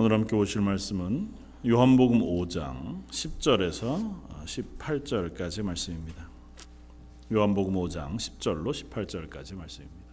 오늘 0.00 0.12
함께 0.12 0.36
보실 0.36 0.60
말씀은 0.60 1.34
요한복음 1.66 2.20
5장 2.20 3.04
10절에서 3.08 4.44
18절까지 4.44 5.64
말씀입니다. 5.64 6.30
요한복음 7.32 7.74
5장 7.74 8.14
10절로 8.14 8.70
18절까지 8.70 9.56
말씀입니다. 9.56 10.07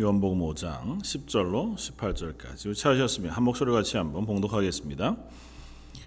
요한복음 0.00 0.38
5장 0.38 1.00
10절로 1.02 1.74
18절까지 1.74 2.72
찾으셨으면 2.72 3.32
한 3.32 3.42
목소리 3.42 3.72
같이 3.72 3.96
한번 3.96 4.26
봉독하겠습니다. 4.26 5.16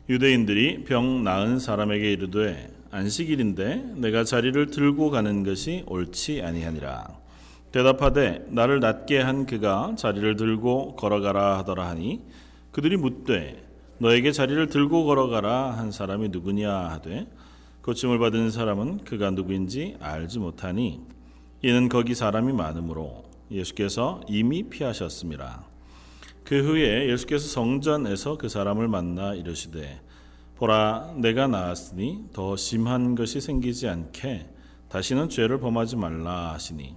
유대인들이 0.07 0.85
병 0.85 1.25
나은 1.25 1.59
사람에게 1.59 2.13
이르되 2.13 2.73
안식일인데 2.89 3.95
내가 3.97 4.23
자리를 4.23 4.67
들고 4.67 5.09
가는 5.09 5.43
것이 5.43 5.83
옳지 5.87 6.41
아니하니라. 6.41 7.19
대답하되 7.73 8.45
나를 8.47 8.79
낫게 8.79 9.19
한 9.19 9.45
그가 9.45 9.95
자리를 9.97 10.37
들고 10.37 10.95
걸어가라 10.95 11.57
하더라 11.57 11.89
하니 11.89 12.21
그들이 12.71 12.95
묻되 12.95 13.61
너에게 13.97 14.31
자리를 14.31 14.67
들고 14.67 15.03
걸어가라 15.03 15.71
한 15.71 15.91
사람이 15.91 16.29
누구냐 16.29 16.73
하되 16.91 17.27
고침을 17.81 18.19
받은 18.19 18.51
사람은 18.51 19.03
그가 19.03 19.31
누구인지 19.31 19.97
알지 19.99 20.39
못하니 20.39 21.01
이는 21.61 21.89
거기 21.89 22.15
사람이 22.15 22.53
많으므로 22.53 23.30
예수께서 23.51 24.21
이미 24.27 24.63
피하셨습니다. 24.63 25.65
그 26.43 26.59
후에 26.65 27.09
예수께서 27.09 27.47
성전에서 27.47 28.37
그 28.37 28.49
사람을 28.49 28.87
만나 28.87 29.33
이르시되 29.33 30.01
보라 30.55 31.15
내가 31.17 31.47
나았으니 31.47 32.25
더 32.33 32.55
심한 32.55 33.15
것이 33.15 33.41
생기지 33.41 33.87
않게 33.87 34.47
다시는 34.89 35.29
죄를 35.29 35.59
범하지 35.59 35.95
말라 35.95 36.53
하시니 36.53 36.95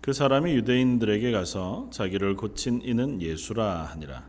그 0.00 0.12
사람이 0.12 0.52
유대인들에게 0.52 1.30
가서 1.32 1.90
자기를 1.92 2.36
고친 2.36 2.80
이는 2.82 3.20
예수라 3.20 3.84
하니라 3.84 4.26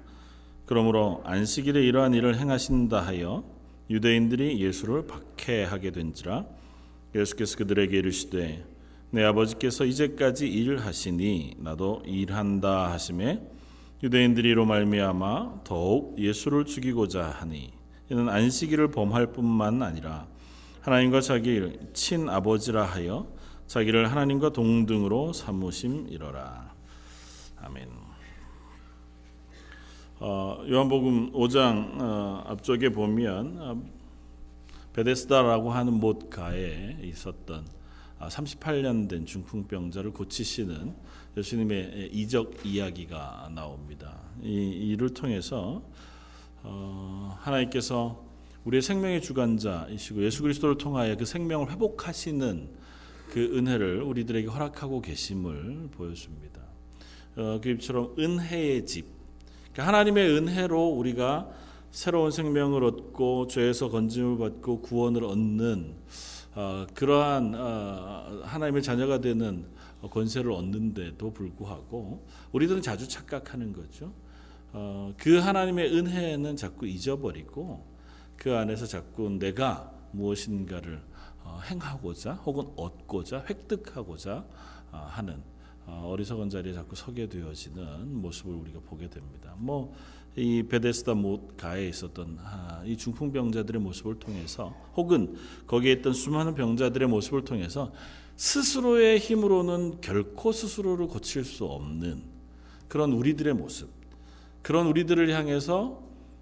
그러므로 0.65 1.21
안식일에 1.25 1.81
이러한 1.83 2.13
일을 2.13 2.37
행하신다 2.37 2.99
하여 2.99 3.43
유대인들이 3.89 4.61
예수를 4.61 5.07
박해하게 5.07 5.91
된지라 5.91 6.45
예수께서 7.15 7.57
그들에게 7.57 7.97
이르시되 7.97 8.65
내 9.11 9.23
아버지께서 9.23 9.85
이제까지 9.85 10.47
일하시니 10.47 11.55
나도 11.57 12.03
일한다 12.05 12.91
하심에 12.91 13.41
유대인들이 14.03 14.53
로 14.53 14.65
말미암아 14.65 15.61
더욱 15.63 16.17
예수를 16.19 16.65
죽이고자 16.65 17.25
하니 17.25 17.73
이는 18.09 18.29
안식일을 18.29 18.91
범할 18.91 19.27
뿐만 19.31 19.81
아니라 19.81 20.27
하나님과 20.81 21.21
자기 21.21 21.77
친 21.93 22.29
아버지라 22.29 22.83
하여 22.83 23.27
자기를 23.67 24.11
하나님과 24.11 24.51
동등으로 24.51 25.33
삼으심이러라 25.33 26.73
아멘. 27.61 27.89
어, 30.21 30.63
요한복음 30.69 31.31
5장 31.31 32.01
어, 32.01 32.43
앞쪽에 32.47 32.89
보면 32.89 33.57
어, 33.59 33.81
베데스다라고 34.93 35.71
하는 35.71 35.93
못가에 35.93 36.97
있었던 37.03 37.78
38년 38.19 39.05
아, 39.05 39.07
된 39.07 39.25
중풍병자를 39.25 40.11
고치시는 40.11 40.93
예수님의 41.37 42.09
이적 42.11 42.65
이야기가 42.65 43.51
나옵니다. 43.55 44.19
이 44.43 44.91
이를 44.91 45.13
통해서 45.13 45.81
어, 46.63 47.37
하나님께서 47.39 48.25
우리의 48.65 48.81
생명의 48.81 49.21
주관자이시고 49.21 50.23
예수 50.23 50.41
그리스도를 50.41 50.77
통하여 50.77 51.15
그 51.15 51.25
생명을 51.25 51.71
회복하시는 51.71 52.69
그 53.29 53.57
은혜를 53.57 54.01
우리들에게 54.01 54.47
허락하고 54.47 55.01
계심을 55.01 55.89
보여줍니다. 55.91 56.61
어, 57.37 57.59
그처럼 57.63 58.15
은혜의 58.19 58.85
집, 58.85 59.05
그러니까 59.71 59.87
하나님의 59.87 60.29
은혜로 60.29 60.89
우리가 60.89 61.49
새로운 61.91 62.31
생명을 62.31 62.83
얻고 62.83 63.47
죄에서 63.47 63.89
건짐을 63.89 64.37
받고 64.37 64.81
구원을 64.81 65.23
얻는 65.23 65.95
어, 66.55 66.85
그러한 66.93 67.53
어, 67.55 68.41
하나님의 68.43 68.81
자녀가 68.81 69.19
되는 69.19 69.65
권세를 70.01 70.51
얻는데도 70.51 71.31
불구하고 71.31 72.25
우리들은 72.51 72.81
자주 72.81 73.07
착각하는 73.07 73.73
거죠. 73.73 74.13
어, 74.71 75.13
그 75.17 75.37
하나님의 75.37 75.93
은혜는 75.95 76.55
자꾸 76.55 76.87
잊어버리고 76.87 77.85
그 78.35 78.55
안에서 78.55 78.85
자꾸 78.85 79.29
내가 79.29 79.91
무엇인가를 80.11 81.01
어, 81.43 81.59
행하고자 81.69 82.33
혹은 82.33 82.71
얻고자 82.75 83.45
획득하고자 83.49 84.45
어, 84.91 85.07
하는 85.09 85.41
어, 85.85 86.07
어리석은 86.11 86.49
자리에 86.49 86.73
자꾸 86.73 86.95
서게 86.95 87.27
되어지는 87.27 88.21
모습을 88.21 88.53
우리가 88.53 88.79
보게 88.81 89.09
됩니다. 89.09 89.55
뭐 89.57 89.93
이 90.35 90.63
베데스다 90.63 91.15
못 91.15 91.57
가에 91.57 91.87
있었던 91.89 92.37
아, 92.41 92.81
이 92.85 92.95
중풍병자들의 92.95 93.81
모습을 93.81 94.19
통해서 94.19 94.75
혹은 94.95 95.35
거기에 95.67 95.93
있던 95.93 96.13
수많은 96.13 96.55
병자들의 96.55 97.07
모습을 97.07 97.43
통해서 97.43 97.91
스스로의 98.35 99.19
힘으로는 99.19 99.99
결코 100.01 100.51
스스로를 100.51 101.07
고칠 101.07 101.43
수 101.43 101.65
없는 101.65 102.23
그런 102.87 103.11
우리들의 103.11 103.53
모습, 103.53 103.89
그런 104.61 104.87
우리들을 104.87 105.29
향해서 105.29 106.01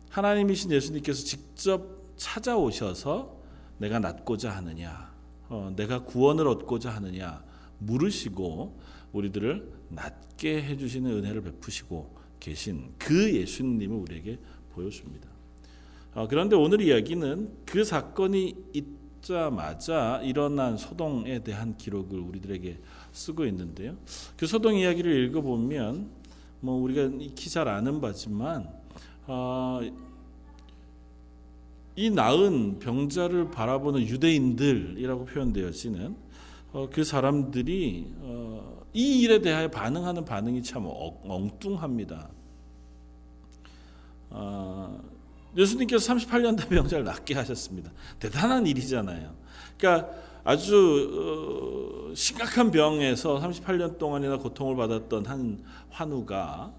하나님이신 0.09 0.71
예수님께서 0.71 1.23
직접 1.23 1.97
찾아오셔서 2.17 3.37
내가 3.79 3.99
낫고자 3.99 4.55
하느냐, 4.55 5.11
어, 5.49 5.73
내가 5.75 6.03
구원을 6.03 6.47
얻고자 6.47 6.91
하느냐 6.91 7.43
물으시고 7.79 8.79
우리들을 9.13 9.71
낫게 9.89 10.63
해주시는 10.63 11.11
은혜를 11.11 11.41
베푸시고 11.41 12.16
계신 12.39 12.91
그 12.97 13.33
예수님을 13.33 13.95
우리에게 13.97 14.39
보여줍니다. 14.73 15.27
어, 16.13 16.27
그런데 16.27 16.55
오늘 16.55 16.81
이야기는 16.81 17.65
그 17.65 17.83
사건이 17.83 18.55
있자마자 18.73 20.21
일어난 20.23 20.77
소동에 20.77 21.39
대한 21.43 21.77
기록을 21.77 22.19
우리들에게 22.19 22.79
쓰고 23.11 23.45
있는데요. 23.45 23.95
그 24.35 24.47
소동 24.47 24.75
이야기를 24.75 25.25
읽어보면 25.25 26.09
뭐 26.59 26.81
우리가 26.81 27.03
익히 27.19 27.49
잘 27.49 27.67
아는 27.67 28.01
바지만 28.01 28.67
어, 29.27 29.81
이 31.95 32.09
나은 32.09 32.79
병자를 32.79 33.51
바라보는 33.51 34.01
유대인들이라고 34.01 35.25
표현되어지는 35.25 36.15
어, 36.73 36.89
그 36.91 37.03
사람들이 37.03 38.13
어, 38.19 38.76
이 38.97 39.19
일에 39.19 39.39
대하여 39.39 39.69
반응하는 39.69 40.25
반응이 40.25 40.63
참 40.63 40.87
엉뚱합니다. 40.87 42.29
어, 44.31 44.99
예수님께서 45.55 46.15
38년 46.15 46.57
된 46.57 46.67
병자를 46.67 47.05
낫게 47.05 47.35
하셨습니다. 47.35 47.91
대단한 48.17 48.65
일이잖아요. 48.65 49.35
그러니까 49.77 50.09
아주 50.43 52.09
어, 52.09 52.15
심각한 52.15 52.71
병에서 52.71 53.39
38년 53.39 53.99
동안이나 53.99 54.37
고통을 54.37 54.75
받았던 54.75 55.27
한 55.27 55.63
환우가 55.91 56.73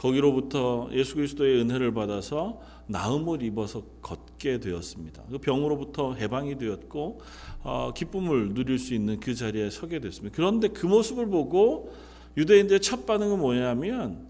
거기로부터 0.00 0.88
예수 0.92 1.14
그리스도의 1.16 1.60
은혜를 1.60 1.92
받아서 1.92 2.58
나음을 2.86 3.42
입어서 3.42 3.82
걷게 4.00 4.58
되었습니다. 4.58 5.24
그 5.30 5.38
병으로부터 5.38 6.14
해방이 6.14 6.56
되었고 6.56 7.20
어, 7.62 7.92
기쁨을 7.94 8.54
누릴 8.54 8.78
수 8.78 8.94
있는 8.94 9.20
그 9.20 9.34
자리에 9.34 9.68
서게 9.68 10.00
됐습니다. 10.00 10.34
그런데 10.34 10.68
그 10.68 10.86
모습을 10.86 11.26
보고 11.26 11.92
유대인들의 12.38 12.80
첫 12.80 13.04
반응은 13.04 13.38
뭐냐면 13.38 14.26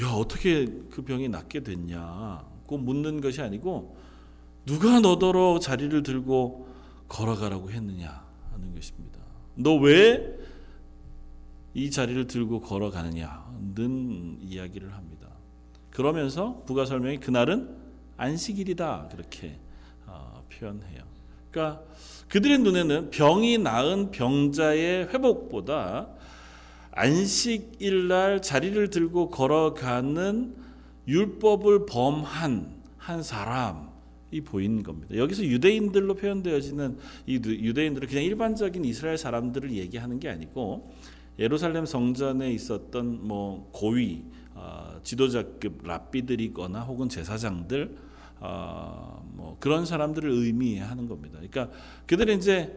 야 0.00 0.06
어떻게 0.10 0.66
그 0.90 1.02
병이 1.02 1.28
낫게 1.28 1.64
됐냐고 1.64 2.78
묻는 2.78 3.20
것이 3.20 3.42
아니고 3.42 3.96
누가 4.66 5.00
너더러 5.00 5.58
자리를 5.58 6.00
들고 6.04 6.68
걸어가라고 7.08 7.72
했느냐 7.72 8.24
하는 8.52 8.72
것입니다. 8.72 9.18
너 9.56 9.80
왜 9.80 10.46
이 11.76 11.90
자리를 11.90 12.26
들고 12.26 12.62
걸어가느냐 12.62 13.45
는 13.74 14.38
이야기를 14.40 14.94
합니다. 14.94 15.28
그러면서 15.90 16.62
부가 16.66 16.84
설명이 16.84 17.20
그날은 17.20 17.76
안식일이다 18.16 19.08
그렇게 19.10 19.58
어, 20.06 20.44
표현해요. 20.50 21.02
그러니까 21.50 21.82
그들의 22.28 22.58
눈에는 22.58 23.10
병이 23.10 23.58
나은 23.58 24.10
병자의 24.10 25.08
회복보다 25.08 26.08
안식일 26.92 28.08
날 28.08 28.42
자리를 28.42 28.90
들고 28.90 29.30
걸어가는 29.30 30.56
율법을 31.08 31.86
범한 31.86 32.82
한 32.96 33.22
사람 33.22 33.90
보인 34.44 34.82
겁니다. 34.82 35.16
여기서 35.16 35.44
유대인들로 35.44 36.14
표현되어지는 36.14 36.98
이 37.26 37.34
유대인들은 37.34 38.08
그냥 38.08 38.24
일반적인 38.24 38.84
이스라엘 38.84 39.16
사람들을 39.16 39.72
얘기하는 39.72 40.18
게 40.18 40.28
아니고 40.28 40.92
예루살렘 41.38 41.84
성전에 41.86 42.50
있었던 42.52 43.26
뭐 43.26 43.68
고위 43.72 44.24
어, 44.54 44.98
지도자급 45.02 45.80
랍비들이거나 45.84 46.80
혹은 46.82 47.08
제사장들 47.08 47.96
어, 48.40 49.22
뭐 49.34 49.56
그런 49.60 49.84
사람들을 49.86 50.30
의미하는 50.30 51.08
겁니다. 51.08 51.38
그러니까 51.38 51.76
그들이 52.06 52.34
이제 52.36 52.74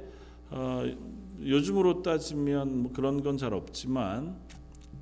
어, 0.50 0.84
요즘으로 1.42 2.02
따지면 2.02 2.84
뭐 2.84 2.92
그런 2.92 3.24
건 3.24 3.38
잘 3.38 3.54
없지만 3.54 4.36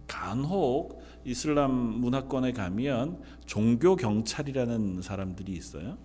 간혹 0.07 1.01
이슬람 1.25 1.71
문화권에 1.73 2.53
가면 2.53 3.19
종교 3.45 3.95
경찰이라는 3.95 5.01
사람들이 5.01 5.51
있어요. 5.53 5.97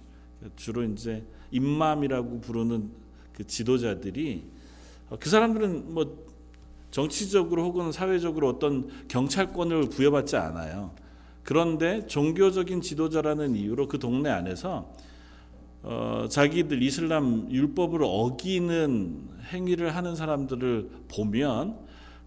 주로 0.57 0.83
이제 0.83 1.25
임맘이라고 1.53 2.41
부르는 2.41 2.91
그 3.33 3.47
지도자들이 3.47 4.45
어, 5.11 5.17
그 5.21 5.29
사람들은 5.29 5.95
뭐 5.95 6.32
정치적으로 6.93 7.65
혹은 7.65 7.91
사회적으로 7.91 8.49
어떤 8.49 8.89
경찰권을 9.09 9.89
부여받지 9.89 10.37
않아요. 10.37 10.93
그런데 11.43 12.07
종교적인 12.07 12.83
지도자라는 12.83 13.57
이유로 13.57 13.89
그 13.89 13.99
동네 13.99 14.31
안에서 14.31 14.93
어, 15.83 16.27
자기들 16.31 16.81
이슬람 16.83 17.51
율법을 17.51 18.01
어기는 18.05 19.29
행위를 19.53 19.97
하는 19.97 20.15
사람들을 20.15 20.91
보면 21.09 21.79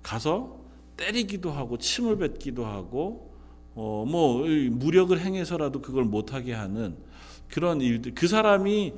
가서 0.03 0.59
때리기도 0.97 1.51
하고 1.51 1.77
침을 1.77 2.17
뱉기도 2.17 2.65
하고 2.65 3.33
어, 3.75 4.03
뭐 4.07 4.45
무력을 4.71 5.17
행해서라도 5.17 5.81
그걸 5.81 6.05
못하게 6.05 6.53
하는 6.53 6.97
그런 7.49 7.81
일들 7.81 8.15
그 8.15 8.27
사람이 8.27 8.93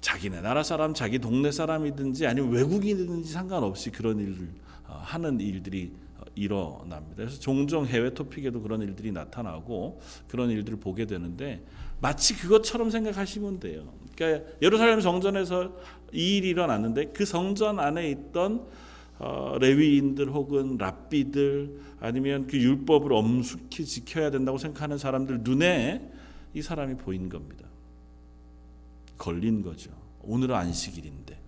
자기네 0.00 0.40
나라 0.40 0.62
사람 0.62 0.92
자기 0.92 1.18
동네 1.18 1.52
사람이든지 1.52 2.26
아니면 2.26 2.50
외국인이든지 2.50 3.32
상관없이 3.32 3.90
그런 3.90 4.18
일을 4.18 4.34
어, 4.36 4.63
하는 5.02 5.40
일들이 5.40 5.92
일어납니다. 6.34 7.16
그래서 7.16 7.38
종종 7.38 7.86
해외 7.86 8.12
토픽에도 8.12 8.60
그런 8.62 8.82
일들이 8.82 9.12
나타나고 9.12 10.00
그런 10.28 10.50
일들을 10.50 10.78
보게 10.78 11.06
되는데 11.06 11.64
마치 12.00 12.36
그것처럼 12.36 12.90
생각하시면 12.90 13.60
돼요. 13.60 13.92
그러니까 14.14 14.48
예루살렘 14.62 15.00
성전에서 15.00 15.72
이 16.12 16.36
일이 16.36 16.50
일어났는데 16.50 17.06
그 17.12 17.24
성전 17.24 17.78
안에 17.78 18.10
있던 18.10 18.66
어, 19.18 19.56
레위인들 19.60 20.30
혹은 20.30 20.76
랍비들 20.76 21.80
아니면 22.00 22.46
그 22.46 22.58
율법을 22.58 23.12
엄숙히 23.12 23.84
지켜야 23.84 24.30
된다고 24.30 24.58
생각하는 24.58 24.98
사람들 24.98 25.40
눈에 25.42 26.10
이 26.52 26.62
사람이 26.62 26.96
보인 26.96 27.28
겁니다. 27.28 27.64
걸린 29.16 29.62
거죠. 29.62 29.90
오늘은 30.22 30.54
안식일인데 30.54 31.38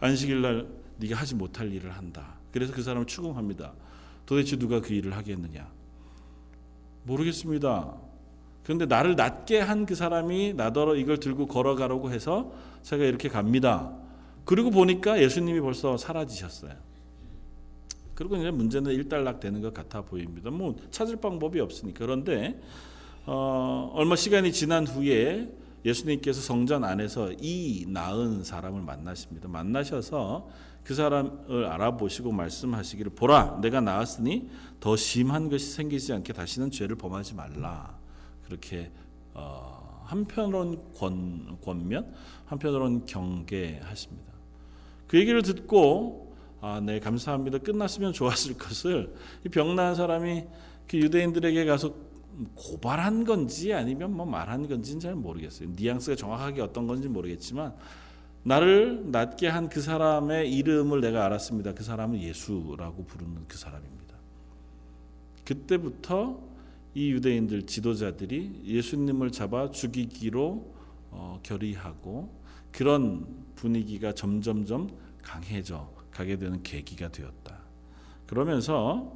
안식일 0.00 0.42
날 0.42 0.66
네가 0.98 1.16
하지 1.16 1.34
못할 1.34 1.72
일을 1.72 1.92
한다. 1.92 2.35
그래서 2.56 2.72
그 2.72 2.82
사람을 2.82 3.06
추궁합니다. 3.06 3.74
도대체 4.24 4.56
누가 4.56 4.80
그 4.80 4.94
일을 4.94 5.14
하겠느냐? 5.14 5.70
모르겠습니다. 7.02 7.94
그런데 8.64 8.86
나를 8.86 9.14
낮게 9.14 9.60
한 9.60 9.84
그 9.84 9.94
사람이 9.94 10.54
나더러 10.54 10.96
이걸 10.96 11.20
들고 11.20 11.48
걸어가라고 11.48 12.10
해서 12.10 12.50
제가 12.82 13.04
이렇게 13.04 13.28
갑니다. 13.28 13.94
그리고 14.46 14.70
보니까 14.70 15.20
예수님이 15.20 15.60
벌써 15.60 15.98
사라지셨어요. 15.98 16.72
그리고 18.14 18.36
이제 18.36 18.50
문제는 18.50 18.90
일단락 18.90 19.38
되는 19.40 19.60
것 19.60 19.74
같아 19.74 20.00
보입니다. 20.00 20.50
뭐 20.50 20.76
찾을 20.90 21.16
방법이 21.16 21.60
없으니까. 21.60 21.98
그런데 21.98 22.58
어, 23.26 23.92
얼마 23.94 24.16
시간이 24.16 24.50
지난 24.50 24.86
후에 24.86 25.52
예수님께서 25.84 26.40
성전 26.40 26.84
안에서 26.84 27.32
이 27.38 27.84
나은 27.86 28.44
사람을 28.44 28.80
만나십니다. 28.80 29.46
만나셔서 29.46 30.48
그 30.86 30.94
사람을 30.94 31.66
알아보시고 31.66 32.30
말씀하시기를 32.30 33.10
보라 33.16 33.58
내가 33.60 33.80
나았으니 33.80 34.48
더 34.78 34.94
심한 34.94 35.50
것이 35.50 35.72
생기지 35.72 36.12
않게 36.12 36.32
다시는 36.32 36.70
죄를 36.70 36.94
범하지 36.94 37.34
말라. 37.34 37.98
그렇게 38.44 38.92
어, 39.34 40.04
한편으론 40.04 40.92
권, 40.96 41.58
권면, 41.64 42.14
한편으론 42.44 43.04
경계하십니다. 43.04 44.32
그 45.08 45.18
얘기를 45.18 45.42
듣고 45.42 46.36
아, 46.60 46.80
네 46.80 47.00
감사합니다. 47.00 47.58
끝났으면 47.58 48.12
좋았을 48.12 48.56
것을 48.56 49.12
이 49.44 49.48
병난 49.48 49.96
사람이 49.96 50.44
그 50.86 50.98
유대인들에게 50.98 51.64
가서 51.64 51.94
고발한 52.54 53.24
건지 53.24 53.72
아니면 53.72 54.16
뭐 54.16 54.24
말한 54.24 54.68
건지는 54.68 55.00
잘 55.00 55.16
모르겠어요. 55.16 55.68
뉘앙스가 55.74 56.14
정확하게 56.14 56.60
어떤 56.60 56.86
건지 56.86 57.08
모르겠지만 57.08 57.74
나를 58.46 59.10
낫게 59.10 59.48
한 59.48 59.68
그 59.68 59.80
사람의 59.80 60.52
이름을 60.54 61.00
내가 61.00 61.24
알았습니다. 61.24 61.74
그 61.74 61.82
사람은 61.82 62.20
예수라고 62.20 63.04
부르는 63.04 63.44
그 63.48 63.58
사람입니다. 63.58 64.14
그때부터 65.44 66.40
이 66.94 67.10
유대인들 67.10 67.66
지도자들이 67.66 68.62
예수님을 68.64 69.32
잡아 69.32 69.72
죽이기로 69.72 70.74
어, 71.10 71.40
결의하고 71.42 72.32
그런 72.70 73.26
분위기가 73.56 74.12
점점점 74.12 74.90
강해져 75.22 75.90
가게 76.12 76.38
되는 76.38 76.62
계기가 76.62 77.10
되었다. 77.10 77.58
그러면서 78.28 79.12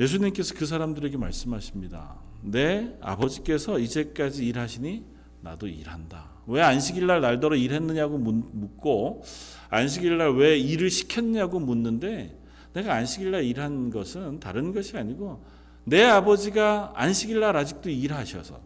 예수님께서 0.00 0.56
그 0.56 0.66
사람들에게 0.66 1.16
말씀하십니다. 1.16 2.16
내 2.42 2.92
아버지께서 3.00 3.78
이제까지 3.78 4.44
일하시니 4.46 5.13
나도 5.44 5.68
일한다. 5.68 6.30
왜 6.46 6.62
안식일 6.62 7.06
날 7.06 7.20
날더러 7.20 7.54
일했느냐고 7.54 8.18
묻고 8.18 9.22
안식일 9.68 10.16
날 10.18 10.30
왜 10.34 10.58
일을 10.58 10.90
시켰냐고 10.90 11.60
묻는데 11.60 12.40
내가 12.72 12.94
안식일 12.94 13.30
날 13.30 13.44
일한 13.44 13.90
것은 13.90 14.40
다른 14.40 14.72
것이 14.72 14.96
아니고 14.96 15.44
내 15.84 16.02
아버지가 16.02 16.92
안식일 16.96 17.40
날 17.40 17.56
아직도 17.56 17.90
일하셔서 17.90 18.58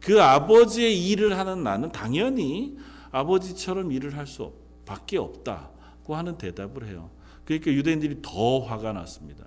그 0.00 0.20
아버지의 0.20 1.06
일을 1.08 1.38
하는 1.38 1.62
나는 1.62 1.92
당연히 1.92 2.76
아버지처럼 3.12 3.92
일을 3.92 4.16
할 4.16 4.26
수 4.26 4.52
밖에 4.86 5.16
없다고 5.18 6.16
하는 6.16 6.36
대답을 6.38 6.88
해요. 6.88 7.10
그러니까 7.44 7.70
유대인들이 7.70 8.16
더 8.22 8.60
화가 8.60 8.92
났습니다. 8.94 9.44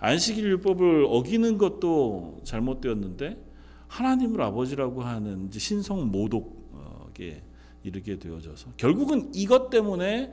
안식일 0.00 0.44
율법을 0.44 1.06
어기는 1.08 1.56
것도 1.58 2.40
잘못되었는데 2.44 3.45
하나님을 3.88 4.40
아버지라고 4.42 5.02
하는 5.02 5.48
신성 5.52 6.10
모독에 6.10 7.42
이르게 7.82 8.18
되어져서 8.18 8.72
결국은 8.76 9.30
이것 9.34 9.70
때문에 9.70 10.32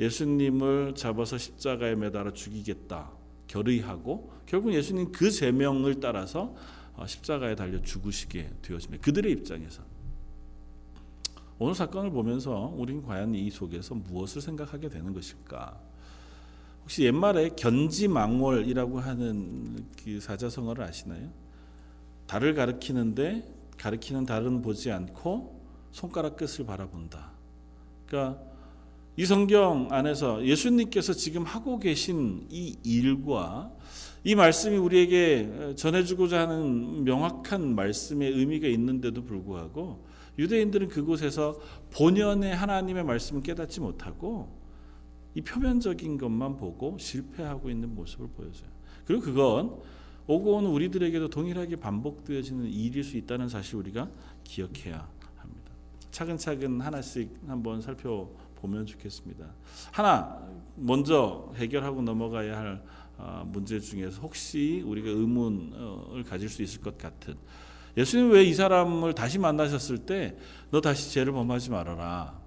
예수님을 0.00 0.94
잡아서 0.94 1.38
십자가에 1.38 1.94
매달아 1.94 2.32
죽이겠다 2.32 3.10
결의하고 3.46 4.32
결국 4.46 4.72
예수님 4.74 5.12
그 5.12 5.30
제명을 5.30 6.00
따라서 6.00 6.54
어, 6.94 7.06
십자가에 7.06 7.54
달려 7.54 7.80
죽으시게 7.82 8.50
되어집니다. 8.62 9.04
그들의 9.04 9.30
입장에서 9.32 9.82
오늘 11.58 11.74
사건을 11.74 12.10
보면서 12.10 12.72
우리는 12.76 13.02
과연 13.02 13.34
이 13.34 13.50
속에서 13.50 13.94
무엇을 13.94 14.42
생각하게 14.42 14.88
되는 14.88 15.12
것일까? 15.12 15.78
혹시 16.82 17.04
옛말에 17.04 17.50
견지망월이라고 17.56 19.00
하는 19.00 19.86
그 20.02 20.20
사자성어를 20.20 20.84
아시나요? 20.84 21.30
달을 22.26 22.54
가리키는데 22.54 23.52
가리키는 23.78 24.26
달은 24.26 24.62
보지 24.62 24.90
않고 24.90 25.60
손가락 25.92 26.36
끝을 26.36 26.66
바라본다. 26.66 27.32
그러니까 28.06 28.40
이 29.16 29.24
성경 29.24 29.88
안에서 29.90 30.44
예수님께서 30.44 31.14
지금 31.14 31.44
하고 31.44 31.78
계신 31.78 32.46
이 32.50 32.76
일과 32.84 33.72
이 34.24 34.34
말씀이 34.34 34.76
우리에게 34.76 35.74
전해주고자 35.76 36.40
하는 36.40 37.04
명확한 37.04 37.74
말씀의 37.74 38.30
의미가 38.32 38.66
있는데도 38.68 39.24
불구하고 39.24 40.04
유대인들은 40.38 40.88
그곳에서 40.88 41.58
본연의 41.92 42.54
하나님의 42.54 43.04
말씀을 43.04 43.42
깨닫지 43.42 43.80
못하고 43.80 44.48
이 45.34 45.40
표면적인 45.40 46.18
것만 46.18 46.56
보고 46.56 46.98
실패하고 46.98 47.70
있는 47.70 47.94
모습을 47.94 48.28
보여줘요. 48.36 48.68
그리고 49.04 49.22
그건 49.22 49.78
오고 50.26 50.56
오는 50.56 50.70
우리들에게도 50.70 51.28
동일하게 51.30 51.76
반복되어지는 51.76 52.66
일일 52.66 53.04
수 53.04 53.16
있다는 53.16 53.48
사실 53.48 53.76
우리가 53.76 54.08
기억해야 54.44 55.08
합니다. 55.36 55.70
차근차근 56.10 56.80
하나씩 56.80 57.32
한번 57.46 57.80
살펴 57.80 58.28
보면 58.56 58.86
좋겠습니다. 58.86 59.46
하나 59.92 60.42
먼저 60.74 61.52
해결하고 61.56 62.02
넘어가야 62.02 62.58
할 62.58 62.82
어, 63.18 63.44
문제 63.46 63.80
중에서 63.80 64.20
혹시 64.20 64.82
우리가 64.84 65.08
의문을 65.08 66.24
가질 66.24 66.48
수 66.48 66.62
있을 66.62 66.80
것 66.82 66.98
같은 66.98 67.34
예수님 67.96 68.30
왜 68.30 68.44
이 68.44 68.52
사람을 68.52 69.14
다시 69.14 69.38
만나셨을 69.38 69.98
때 69.98 70.36
너 70.70 70.80
다시 70.82 71.10
죄를 71.12 71.32
범하지 71.32 71.70
말아라 71.70 72.38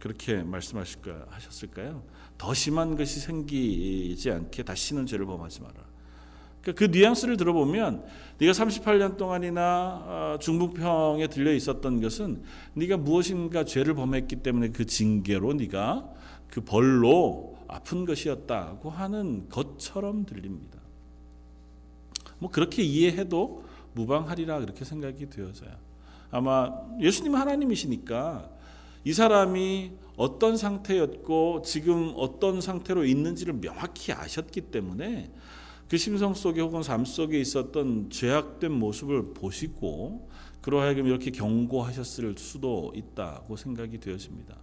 그렇게 0.00 0.42
말씀하실까 0.42 1.26
하셨을까요? 1.30 2.02
더 2.36 2.54
심한 2.54 2.96
것이 2.96 3.20
생기지 3.20 4.30
않게 4.30 4.62
다시는 4.62 5.06
죄를 5.06 5.26
범하지 5.26 5.60
마라. 5.62 5.87
그러니까 6.62 6.72
그 6.78 6.90
뉘앙스를 6.90 7.36
들어보면 7.36 8.04
네가 8.38 8.52
38년 8.52 9.16
동안이나 9.16 10.02
어, 10.06 10.38
중북평에 10.40 11.28
들려 11.28 11.52
있었던 11.52 12.00
것은 12.00 12.42
네가 12.74 12.96
무엇인가 12.96 13.64
죄를 13.64 13.94
범했기 13.94 14.36
때문에 14.36 14.70
그 14.70 14.86
징계로 14.86 15.54
네가 15.54 16.08
그 16.48 16.60
벌로 16.62 17.58
아픈 17.68 18.04
것이었다고 18.04 18.90
하는 18.90 19.48
것처럼 19.48 20.24
들립니다. 20.24 20.78
뭐 22.38 22.50
그렇게 22.50 22.82
이해해도 22.82 23.64
무방하리라 23.94 24.60
그렇게 24.60 24.84
생각이 24.84 25.28
되어져요. 25.28 25.70
아마 26.30 26.72
예수님 27.00 27.34
하나님이시니까 27.34 28.50
이 29.04 29.12
사람이 29.12 29.92
어떤 30.16 30.56
상태였고 30.56 31.62
지금 31.62 32.12
어떤 32.16 32.60
상태로 32.60 33.04
있는지를 33.04 33.54
명확히 33.54 34.12
아셨기 34.12 34.62
때문에 34.62 35.30
그 35.88 35.96
심성 35.96 36.34
속에 36.34 36.60
혹은 36.60 36.82
삶 36.82 37.04
속에 37.04 37.40
있었던 37.40 38.10
죄악된 38.10 38.70
모습을 38.72 39.32
보시고 39.34 40.28
그러하여금 40.60 41.06
이렇게 41.06 41.30
경고하셨을 41.30 42.34
수도 42.36 42.92
있다고 42.94 43.56
생각이 43.56 43.98
되었습니다. 43.98 44.56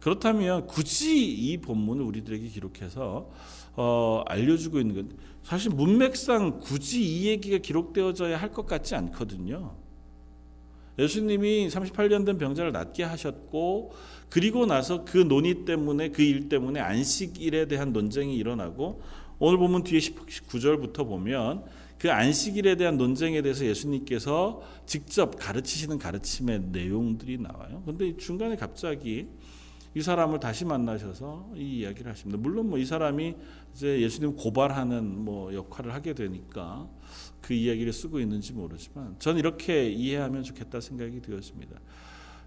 그렇다면 0.00 0.66
굳이 0.66 1.26
이 1.30 1.58
본문을 1.58 2.04
우리들에게 2.04 2.48
기록해서 2.48 3.30
어, 3.74 4.22
알려주고 4.26 4.80
있는 4.80 4.94
건 4.94 5.18
사실 5.42 5.70
문맥상 5.72 6.60
굳이 6.60 7.02
이 7.02 7.26
얘기가 7.26 7.58
기록되어져야 7.58 8.36
할 8.40 8.52
것 8.52 8.66
같지 8.66 8.94
않거든요. 8.94 9.76
예수님이 10.98 11.68
38년 11.68 12.24
된 12.24 12.38
병자를 12.38 12.72
낫게 12.72 13.02
하셨고 13.02 13.92
그리고 14.30 14.64
나서 14.64 15.04
그 15.04 15.18
논의 15.18 15.66
때문에 15.66 16.08
그 16.08 16.22
일 16.22 16.48
때문에 16.48 16.80
안식일에 16.80 17.66
대한 17.68 17.92
논쟁이 17.92 18.34
일어나고 18.36 19.02
오늘 19.38 19.58
보면 19.58 19.82
뒤에 19.84 19.98
19절부터 19.98 21.06
보면 21.06 21.64
그 21.98 22.10
안식일에 22.10 22.76
대한 22.76 22.96
논쟁에 22.96 23.42
대해서 23.42 23.64
예수님께서 23.64 24.62
직접 24.86 25.36
가르치시는 25.38 25.98
가르침의 25.98 26.60
내용들이 26.72 27.38
나와요. 27.38 27.82
근데 27.84 28.16
중간에 28.16 28.56
갑자기 28.56 29.28
이 29.94 30.02
사람을 30.02 30.40
다시 30.40 30.66
만나셔서 30.66 31.52
이 31.56 31.78
이야기를 31.78 32.10
하십니다. 32.10 32.38
물론 32.38 32.68
뭐 32.68 32.78
이 32.78 32.84
사람이 32.84 33.34
이제 33.74 34.00
예수님 34.00 34.36
고발하는 34.36 35.24
뭐 35.24 35.54
역할을 35.54 35.94
하게 35.94 36.12
되니까 36.12 36.86
그 37.40 37.54
이야기를 37.54 37.92
쓰고 37.92 38.20
있는지 38.20 38.52
모르지만 38.52 39.16
전 39.18 39.38
이렇게 39.38 39.88
이해하면 39.90 40.42
좋겠다 40.42 40.80
생각이 40.80 41.22
되었습니다. 41.22 41.78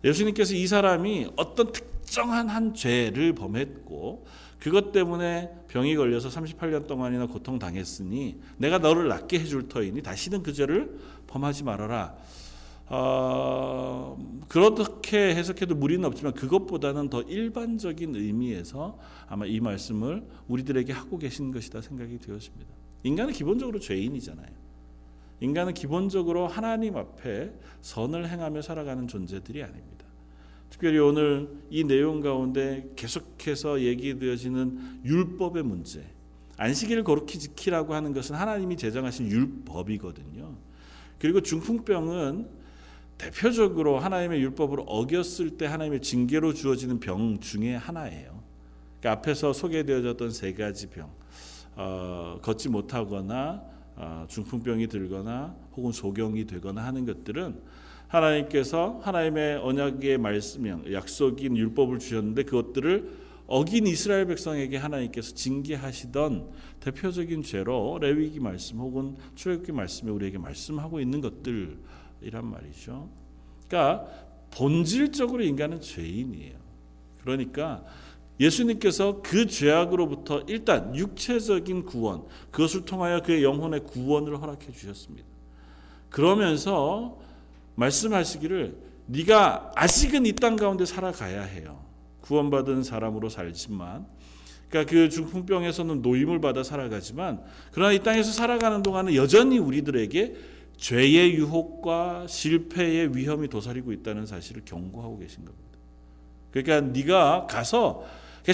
예수님께서 0.04 0.54
이 0.54 0.68
사람이 0.68 1.32
어떤 1.36 1.72
특정한 1.72 2.50
한 2.50 2.74
죄를 2.74 3.34
범했고 3.34 4.26
그것 4.60 4.92
때문에 4.92 5.50
병이 5.70 5.96
걸려서 5.96 6.28
38년 6.30 6.86
동안이나 6.86 7.28
고통 7.28 7.60
당했으니 7.60 8.42
내가 8.58 8.78
너를 8.78 9.08
낫게 9.08 9.40
해줄 9.40 9.70
터이니 9.70 10.02
다시는 10.02 10.44
그 10.44 10.54
죄를 10.54 11.00
범하지 11.28 11.64
말아라. 11.64 12.16
어, 12.92 14.18
그렇게 14.48 15.36
해석해도 15.36 15.76
무리는 15.76 16.04
없지만 16.06 16.34
그것보다는 16.34 17.10
더 17.10 17.22
일반적인 17.22 18.16
의미에서 18.16 18.98
아마 19.28 19.46
이 19.46 19.60
말씀을 19.60 20.26
우리들에게 20.48 20.92
하고 20.92 21.18
계신 21.20 21.52
것이다 21.52 21.82
생각이 21.82 22.18
되었습니다. 22.18 22.74
인간은 23.04 23.34
기본적으로 23.34 23.80
죄인이잖아요. 23.80 24.60
인간은 25.40 25.74
기본적으로 25.74 26.48
하나님 26.48 26.98
앞에 26.98 27.54
선을 27.82 28.28
행하며 28.28 28.62
살아가는 28.62 29.08
존재들이 29.08 29.64
아닙니다. 29.64 29.99
특별히 30.70 31.00
오늘 31.00 31.50
이 31.70 31.84
내용 31.84 32.22
가운데 32.22 32.90
계속해서 32.96 33.82
얘기되어지는 33.82 35.02
율법의 35.04 35.64
문제. 35.64 36.04
안식일을 36.58 37.04
거룩히 37.04 37.40
지키라고 37.40 37.94
하는 37.94 38.14
것은 38.14 38.36
하나님이 38.36 38.78
제정하신 38.78 39.28
율법이거든요. 39.28 40.56
그리고 41.18 41.42
중풍병은 41.42 42.48
대표적으로 43.18 44.00
하나님의 44.00 44.42
율법을 44.42 44.80
어겼을 44.86 45.58
때 45.58 45.66
하나님의 45.66 46.02
징계로 46.02 46.54
주어지는 46.54 47.00
병 47.00 47.40
중에 47.40 47.76
하나예요. 47.76 48.42
그러니까 49.00 49.20
앞에서 49.20 49.54
소개되어졌던 49.54 50.32
세 50.32 50.54
가지 50.54 50.88
병, 50.88 51.10
어, 51.76 52.40
걷지 52.42 52.70
못하거나 52.70 53.64
어, 53.96 54.26
중풍병이 54.30 54.88
들거나 54.88 55.56
혹은 55.76 55.92
소경이 55.92 56.46
되거나 56.46 56.86
하는 56.86 57.06
것들은 57.06 57.62
하나님께서 58.10 59.00
하나님의 59.04 59.58
언약의 59.58 60.18
말씀, 60.18 60.66
약속인 60.92 61.56
율법을 61.56 62.00
주셨는데 62.00 62.44
그것들을 62.44 63.30
어긴 63.48 63.88
이스라엘 63.88 64.26
백성에게 64.28 64.78
하나님께서 64.78 65.34
징계하시던 65.34 66.52
대표적인 66.82 67.44
죄로 67.44 67.98
레위기 68.00 68.40
말씀 68.40 68.78
혹은 68.78 69.16
출애굽기 69.36 69.72
말씀에 69.72 70.12
우리에게 70.12 70.38
말씀하고 70.38 71.00
있는 71.00 71.22
것들이란 71.22 72.46
말이죠. 72.46 73.10
그러니까 73.68 74.06
본질적으로 74.52 75.44
인간은 75.44 75.82
죄인이에요. 75.82 76.58
그러니까 77.22 77.84
예수님께서 78.40 79.22
그 79.22 79.46
죄악으로부터 79.48 80.44
일단 80.48 80.96
육체적인 80.96 81.84
구원, 81.86 82.24
그것을 82.52 82.86
통하여 82.86 83.22
그의 83.22 83.44
영혼의 83.44 83.84
구원을 83.84 84.42
허락해 84.42 84.72
주셨습니다. 84.72 85.28
그러면서 86.10 87.20
말씀하시기를 87.80 88.76
네가 89.08 89.72
아직은 89.76 90.26
이 90.26 90.34
땅 90.34 90.56
가운데 90.56 90.86
살아가야 90.86 91.42
해요. 91.44 91.80
구원받은 92.22 92.84
사람으로 92.84 93.30
살지만 93.30 94.06
그러니까 94.70 94.92
그 94.92 95.10
중풍병에서는 95.10 96.02
노임을 96.04 96.42
받아 96.42 96.62
살아가지만 96.64 97.42
그러나 97.72 97.92
이 97.92 98.00
땅에서 98.04 98.32
살아가는 98.32 98.84
동안은 98.84 99.16
여전히 99.16 99.58
우리들에게 99.58 100.36
죄의 100.78 101.34
유혹과 101.34 102.28
실패의 102.28 103.16
위험이 103.16 103.48
도사리고 103.48 103.92
있다는 103.92 104.26
사실을 104.28 104.62
경고하고 104.64 105.18
계신 105.18 105.44
겁니다. 105.44 105.66
그러니까 106.52 106.82
네가 106.82 107.48
가서 107.50 108.04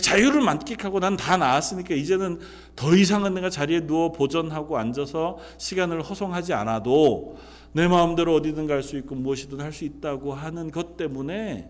자유를 0.02 0.42
만끽하고 0.42 1.00
난 1.00 1.16
다 1.18 1.38
나았으니까 1.38 1.94
이제는 1.96 2.40
더 2.76 2.96
이상은 2.96 3.34
내가 3.34 3.50
자리에 3.50 3.86
누워 3.86 4.12
보전하고 4.12 4.78
앉아서 4.78 5.38
시간을 5.58 6.02
허송하지 6.02 6.54
않아도 6.54 7.38
내 7.76 7.90
마음대로 7.90 8.34
어디든 8.36 8.68
갈 8.68 8.82
수 8.82 8.96
있고 9.00 9.16
무엇이든 9.16 9.60
할 9.60 9.74
수 9.74 9.84
있다고 9.84 10.34
하는 10.34 10.72
것 10.72 10.96
때문에 10.96 11.70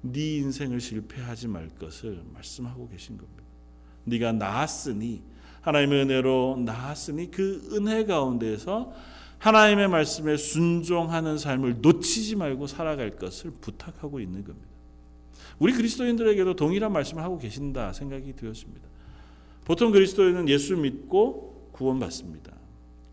네 0.00 0.36
인생을 0.36 0.80
실패하지 0.80 1.48
말 1.48 1.68
것을 1.70 2.22
말씀하고 2.32 2.88
계신 2.88 3.18
겁니다. 3.18 3.42
네가 4.04 4.30
나았으니 4.30 5.22
하나님의 5.62 6.02
은혜로 6.04 6.62
나았으니 6.64 7.32
그 7.32 7.68
은혜 7.72 8.04
가운데서 8.04 8.92
하나님의 9.38 9.88
말씀에 9.88 10.36
순종하는 10.36 11.36
삶을 11.36 11.80
놓치지 11.80 12.36
말고 12.36 12.68
살아갈 12.68 13.16
것을 13.16 13.50
부탁하고 13.60 14.20
있는 14.20 14.44
겁니다. 14.44 14.68
우리 15.58 15.72
그리스도인들에게도 15.72 16.54
동일한 16.54 16.92
말씀을 16.92 17.24
하고 17.24 17.38
계신다 17.38 17.92
생각이 17.92 18.36
되었습니다. 18.36 18.86
보통 19.64 19.90
그리스도인은 19.90 20.48
예수 20.48 20.76
믿고 20.76 21.70
구원받습니다. 21.72 22.52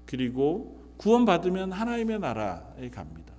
그리고 0.06 0.75
구원받으면 0.98 1.72
하나님의 1.72 2.20
나라에 2.20 2.90
갑니다. 2.90 3.34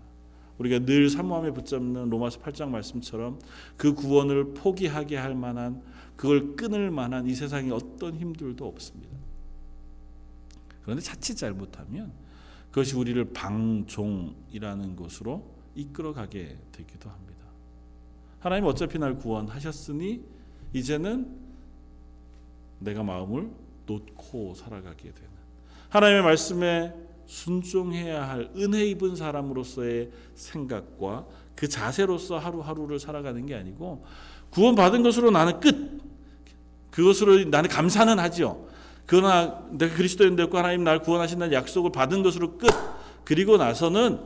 우리가 0.58 0.80
늘 0.80 1.10
사모함에 1.10 1.52
붙잡는 1.52 2.08
로마서 2.08 2.40
8장 2.40 2.68
말씀처럼 2.68 3.38
그 3.76 3.94
구원을 3.94 4.54
포기하게 4.54 5.16
할 5.16 5.34
만한 5.34 5.82
그걸 6.16 6.56
끊을 6.56 6.90
만한 6.90 7.26
이 7.26 7.34
세상에 7.34 7.70
어떤 7.70 8.16
힘들도 8.16 8.66
없습니다. 8.66 9.14
그런데 10.82 11.02
자칫 11.02 11.34
잘못하면 11.34 12.12
그것이 12.70 12.96
우리를 12.96 13.32
방종이라는 13.32 14.96
곳으로 14.96 15.54
이끌어가게 15.74 16.58
되기도 16.72 17.10
합니다. 17.10 17.44
하나님 18.38 18.64
어차피 18.64 18.98
날 18.98 19.18
구원하셨으니 19.18 20.22
이제는 20.72 21.36
내가 22.78 23.02
마음을 23.02 23.50
놓고 23.86 24.54
살아가게 24.54 25.12
되는 25.12 25.30
하나님의 25.88 26.22
말씀에 26.22 27.05
순종해야 27.26 28.28
할 28.28 28.50
은혜 28.56 28.84
입은 28.86 29.16
사람으로서의 29.16 30.10
생각과 30.34 31.26
그 31.54 31.68
자세로서 31.68 32.38
하루하루를 32.38 32.98
살아가는 32.98 33.44
게 33.46 33.54
아니고 33.54 34.04
구원받은 34.50 35.02
것으로 35.02 35.30
나는 35.30 35.60
끝. 35.60 36.00
그것으로 36.90 37.44
나는 37.44 37.68
감사는 37.68 38.18
하죠. 38.18 38.66
그러나 39.04 39.62
내가 39.70 39.94
그리스도인 39.94 40.34
되고 40.34 40.56
하나님 40.56 40.84
날 40.84 41.00
구원하신다는 41.00 41.52
약속을 41.52 41.92
받은 41.92 42.22
것으로 42.22 42.58
끝. 42.58 42.68
그리고 43.24 43.56
나서는 43.56 44.18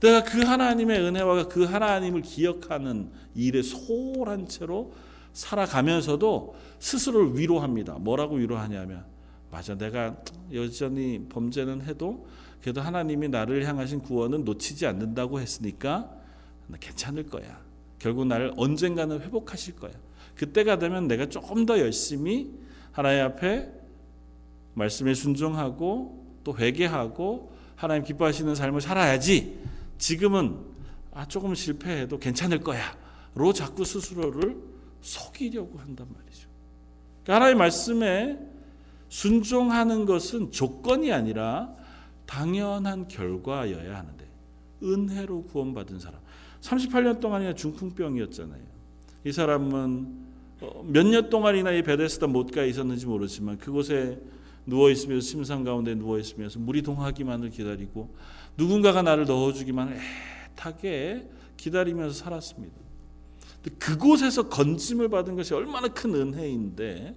내가 0.00 0.24
그 0.24 0.40
하나님의 0.40 0.98
은혜와 1.00 1.48
그 1.48 1.64
하나님을 1.64 2.22
기억하는 2.22 3.10
일에 3.34 3.62
소홀한 3.62 4.48
채로 4.48 4.92
살아가면서도 5.32 6.56
스스로를 6.78 7.38
위로합니다. 7.38 7.94
뭐라고 7.98 8.36
위로하냐면 8.36 9.04
맞아. 9.50 9.74
내가 9.74 10.16
여전히 10.52 11.26
범죄는 11.28 11.82
해도 11.82 12.26
그래도 12.60 12.80
하나님이 12.80 13.28
나를 13.28 13.66
향하신 13.66 14.00
구원은 14.00 14.44
놓치지 14.44 14.86
않는다고 14.86 15.40
했으니까 15.40 16.14
괜찮을 16.78 17.26
거야. 17.26 17.60
결국 17.98 18.26
나를 18.26 18.52
언젠가는 18.56 19.20
회복하실 19.20 19.76
거야. 19.76 19.92
그때가 20.36 20.78
되면 20.78 21.08
내가 21.08 21.26
조금 21.26 21.66
더 21.66 21.78
열심히 21.78 22.50
하나님 22.92 23.24
앞에 23.24 23.70
말씀에 24.74 25.14
순종하고 25.14 26.38
또 26.44 26.56
회개하고 26.56 27.52
하나님 27.76 28.04
기뻐하시는 28.04 28.54
삶을 28.54 28.80
살아야지. 28.80 29.58
지금은 29.98 30.56
아 31.12 31.26
조금 31.26 31.54
실패해도 31.54 32.18
괜찮을 32.18 32.60
거야로 32.60 33.52
자꾸 33.52 33.84
스스로를 33.84 34.56
속이려고 35.00 35.78
한단 35.78 36.06
말이죠. 36.14 36.48
그러니까 37.22 37.34
하나님의 37.34 37.58
말씀에 37.58 38.38
순종하는 39.10 40.06
것은 40.06 40.50
조건이 40.52 41.12
아니라 41.12 41.74
당연한 42.26 43.08
결과여야 43.08 43.98
하는데 43.98 44.26
은혜로 44.82 45.44
구원받은 45.44 45.98
사람 45.98 46.20
38년 46.60 47.20
동안이나 47.20 47.54
중풍병이었잖아요. 47.54 48.62
이 49.24 49.32
사람은 49.32 50.30
어, 50.60 50.84
몇년 50.86 51.28
동안이나 51.28 51.72
이 51.72 51.82
베데스다 51.82 52.28
못가에 52.28 52.68
있었는지 52.68 53.06
모르지만 53.06 53.58
그곳에 53.58 54.20
누워 54.64 54.90
있으면서 54.90 55.26
심상 55.26 55.64
가운데 55.64 55.94
누워 55.94 56.18
있으면서 56.18 56.58
물이 56.58 56.82
동하기만을 56.82 57.50
기다리고 57.50 58.14
누군가가 58.56 59.02
나를 59.02 59.24
넣어주기만을 59.24 59.98
애타게 60.52 61.28
기다리면서 61.56 62.14
살았습니다. 62.14 62.76
그곳에서 63.78 64.48
건짐을 64.48 65.08
받은 65.08 65.34
것이 65.34 65.52
얼마나 65.52 65.88
큰 65.88 66.14
은혜인데 66.14 67.16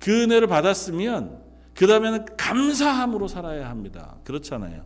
그 0.00 0.22
은혜를 0.22 0.48
받았으면 0.48 1.42
그 1.74 1.86
다음에는 1.86 2.36
감사함으로 2.36 3.28
살아야 3.28 3.70
합니다. 3.70 4.16
그렇잖아요. 4.24 4.84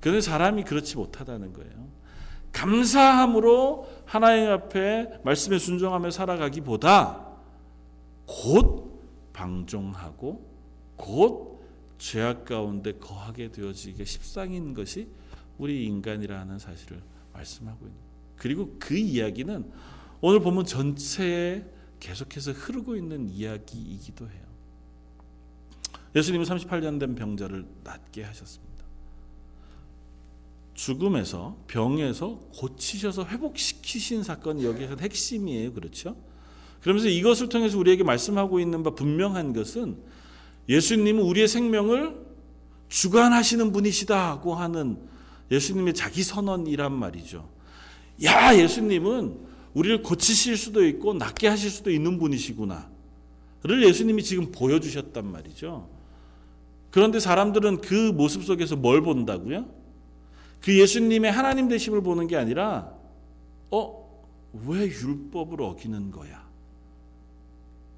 그런데 0.00 0.20
사람이 0.20 0.62
그렇지 0.62 0.96
못하다는 0.96 1.52
거예요. 1.52 1.88
감사함으로 2.52 3.88
하나님 4.04 4.50
앞에 4.50 5.20
말씀에 5.24 5.58
순종하며 5.58 6.10
살아가기보다 6.10 7.26
곧 8.24 9.02
방종하고 9.32 10.46
곧 10.96 11.60
죄악 11.98 12.44
가운데 12.44 12.92
거하게 12.92 13.50
되어지게 13.50 14.04
십상인 14.04 14.74
것이 14.74 15.08
우리 15.58 15.86
인간이라는 15.86 16.58
사실을 16.58 17.02
말씀하고 17.32 17.86
있는 17.86 17.98
그리고 18.36 18.76
그 18.78 18.96
이야기는 18.96 19.70
오늘 20.20 20.40
보면 20.40 20.64
전체에 20.64 21.64
계속해서 22.06 22.52
흐르고 22.52 22.94
있는 22.94 23.28
이야기이기도 23.28 24.26
해요. 24.28 24.46
예수님은 26.14 26.46
38년 26.46 27.00
된 27.00 27.16
병자를 27.16 27.66
낫게 27.82 28.22
하셨습니다. 28.22 28.84
죽음에서 30.74 31.56
병에서 31.66 32.38
고치셔서 32.54 33.26
회복시키신 33.26 34.22
사건이 34.22 34.64
여기서 34.64 34.96
핵심이에요. 35.00 35.72
그렇죠? 35.72 36.16
그러면서 36.80 37.08
이것을 37.08 37.48
통해서 37.48 37.76
우리에게 37.76 38.04
말씀하고 38.04 38.60
있는 38.60 38.84
바 38.84 38.90
분명한 38.90 39.52
것은 39.52 39.98
예수님은 40.68 41.22
우리의 41.22 41.48
생명을 41.48 42.24
주관하시는 42.88 43.72
분이시다고 43.72 44.54
하는 44.54 44.98
예수님의 45.50 45.94
자기 45.94 46.22
선언이란 46.22 46.92
말이죠. 46.92 47.48
야, 48.22 48.56
예수님은 48.56 49.45
우리를 49.76 50.02
고치실 50.02 50.56
수도 50.56 50.86
있고 50.86 51.12
낫게 51.12 51.48
하실 51.48 51.68
수도 51.70 51.90
있는 51.90 52.18
분이시구나. 52.18 52.88
를 53.62 53.86
예수님이 53.86 54.22
지금 54.22 54.50
보여주셨단 54.50 55.30
말이죠. 55.30 55.86
그런데 56.90 57.20
사람들은 57.20 57.82
그 57.82 58.12
모습 58.12 58.42
속에서 58.44 58.74
뭘 58.74 59.02
본다고요? 59.02 59.68
그 60.62 60.78
예수님의 60.78 61.30
하나님 61.30 61.68
되심을 61.68 62.00
보는 62.00 62.26
게 62.26 62.36
아니라, 62.36 62.90
어, 63.70 64.24
왜 64.66 64.86
율법을 64.86 65.60
어기는 65.60 66.10
거야? 66.10 66.48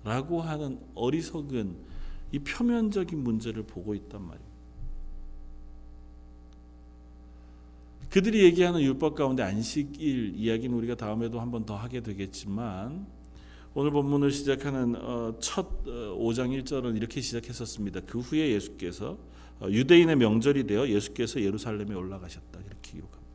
라고 0.03 0.41
하는 0.41 0.81
어리석은 0.97 1.77
이 2.33 2.41
표면적인 2.41 3.23
문제를 3.23 3.63
보고 3.63 3.95
있단 3.95 4.21
말이에요. 4.21 4.48
그들이 8.11 8.43
얘기하는 8.45 8.81
율법 8.81 9.15
가운데 9.15 9.43
안식일 9.43 10.33
이야기는 10.37 10.75
우리가 10.77 10.95
다음에도 10.95 11.41
한 11.41 11.51
번 11.51 11.67
더 11.67 11.77
하게 11.77 12.01
되겠지만 12.01 13.07
오늘 13.75 13.91
본문을 13.91 14.31
시작하는 14.31 14.97
어, 14.97 15.35
첫 15.41 15.85
5장 15.85 16.51
어, 16.51 16.63
1절은 16.63 16.97
이렇게 16.97 17.21
시작했었습니다. 17.21 18.01
그 18.07 18.21
후에 18.21 18.51
예수께서 18.51 19.19
어, 19.61 19.69
유대인의 19.69 20.17
명절이 20.17 20.67
되어 20.67 20.89
예수께서 20.89 21.41
예루살렘에 21.43 21.95
올라가셨다 21.95 22.61
이렇게 22.61 22.93
기록합니다. 22.93 23.29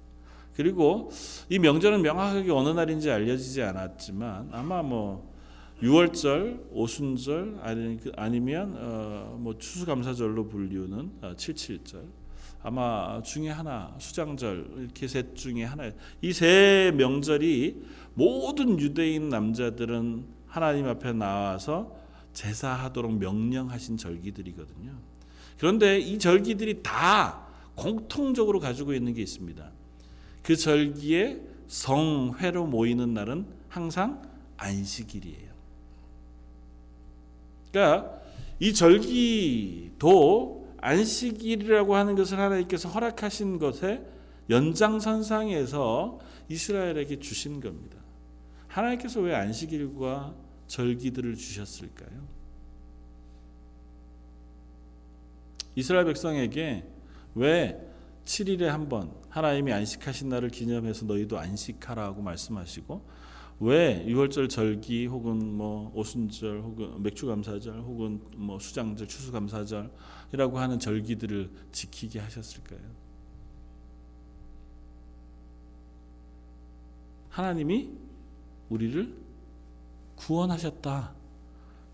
그리고 0.56 1.12
이 1.50 1.60
명절은 1.60 2.02
명확하게 2.02 2.52
어느 2.52 2.70
날인지 2.70 3.12
알려지지 3.12 3.62
않았지만 3.62 4.50
아마 4.52 4.82
뭐 4.82 5.32
6월절, 5.82 6.68
오순절 6.72 7.60
그, 8.02 8.12
아니면 8.16 9.42
뭐 9.42 9.58
추수감사절로 9.58 10.48
불리우는 10.48 11.12
77절 11.22 12.04
아마 12.64 13.22
중에 13.22 13.50
하나 13.50 13.94
수장절 14.00 14.68
이렇게 14.80 15.08
셋 15.08 15.36
중에 15.36 15.64
하나 15.66 15.92
이 16.22 16.32
세 16.32 16.94
명절이 16.96 17.84
모든 18.14 18.80
유대인 18.80 19.30
남자들은 19.30 20.26
하나님 20.48 20.88
앞에 20.88 21.12
나와서 21.14 21.96
제사하도록 22.34 23.18
명령하신 23.18 23.98
절기들이거든요. 23.98 24.92
그런데 25.58 26.00
이 26.00 26.18
절기들이 26.18 26.82
다 26.84 27.48
공통적으로 27.76 28.60
가지고 28.60 28.94
있는 28.94 29.14
게 29.14 29.22
있습니다. 29.22 29.72
그 30.42 30.56
절기에 30.56 31.42
성회로 31.68 32.66
모이는 32.68 33.14
날은 33.14 33.46
항상 33.68 34.22
안식일이에요. 34.58 35.52
그러니까 37.72 38.22
이 38.60 38.74
절기도 38.74 40.63
안식일이라고 40.84 41.96
하는 41.96 42.16
것을 42.16 42.40
하나님께서 42.40 42.90
허락하신 42.90 43.58
것에 43.58 44.06
연장선상에서 44.50 46.20
이스라엘에게 46.50 47.20
주신 47.20 47.62
겁니다. 47.62 47.98
하나님께서 48.68 49.22
왜 49.22 49.34
안식일과 49.34 50.36
절기들을 50.68 51.36
주셨을까요? 51.36 52.28
이스라엘 55.76 56.06
백성에게 56.06 56.84
왜 57.36 57.80
7일에 58.26 58.64
한 58.64 58.90
번 58.90 59.12
하나님이 59.30 59.74
안식하신 59.74 60.30
날을 60.30 60.50
기념해서 60.50 61.06
너희도 61.06 61.40
안식하라고 61.40 62.22
말씀하시고 62.22 63.04
왜 63.60 64.06
유월절 64.08 64.50
절기 64.50 65.06
혹은 65.06 65.56
뭐 65.56 65.92
오순절 65.96 66.62
혹은 66.62 67.02
맥주감사절 67.02 67.80
혹은 67.80 68.22
뭐 68.36 68.60
수장절 68.60 69.08
추수감사절이라고 69.08 70.60
하는 70.60 70.80
절기들을 70.80 71.50
지키게 71.72 72.20
하셨을까요? 72.20 72.80
하나님이 77.30 77.90
우리를 78.70 79.16
구원하셨다. 80.16 81.14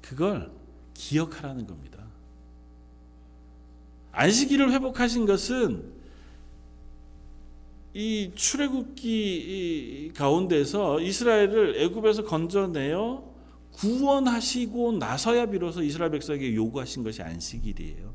그걸 0.01 0.51
기억하라는 0.93 1.65
겁니다. 1.65 2.03
안식일을 4.11 4.71
회복하신 4.71 5.25
것은 5.25 5.98
이 7.99 8.31
출애굽기 8.33 10.13
가운데서 10.15 11.01
이스라엘을 11.01 11.81
애굽에서 11.81 12.23
건져내어 12.23 13.25
구원하시고 13.73 14.93
나서야 14.93 15.47
비로소 15.47 15.83
이스라엘 15.83 16.11
백성에게 16.11 16.55
요구하신 16.55 17.03
것이 17.03 17.21
안식일이에요. 17.21 18.13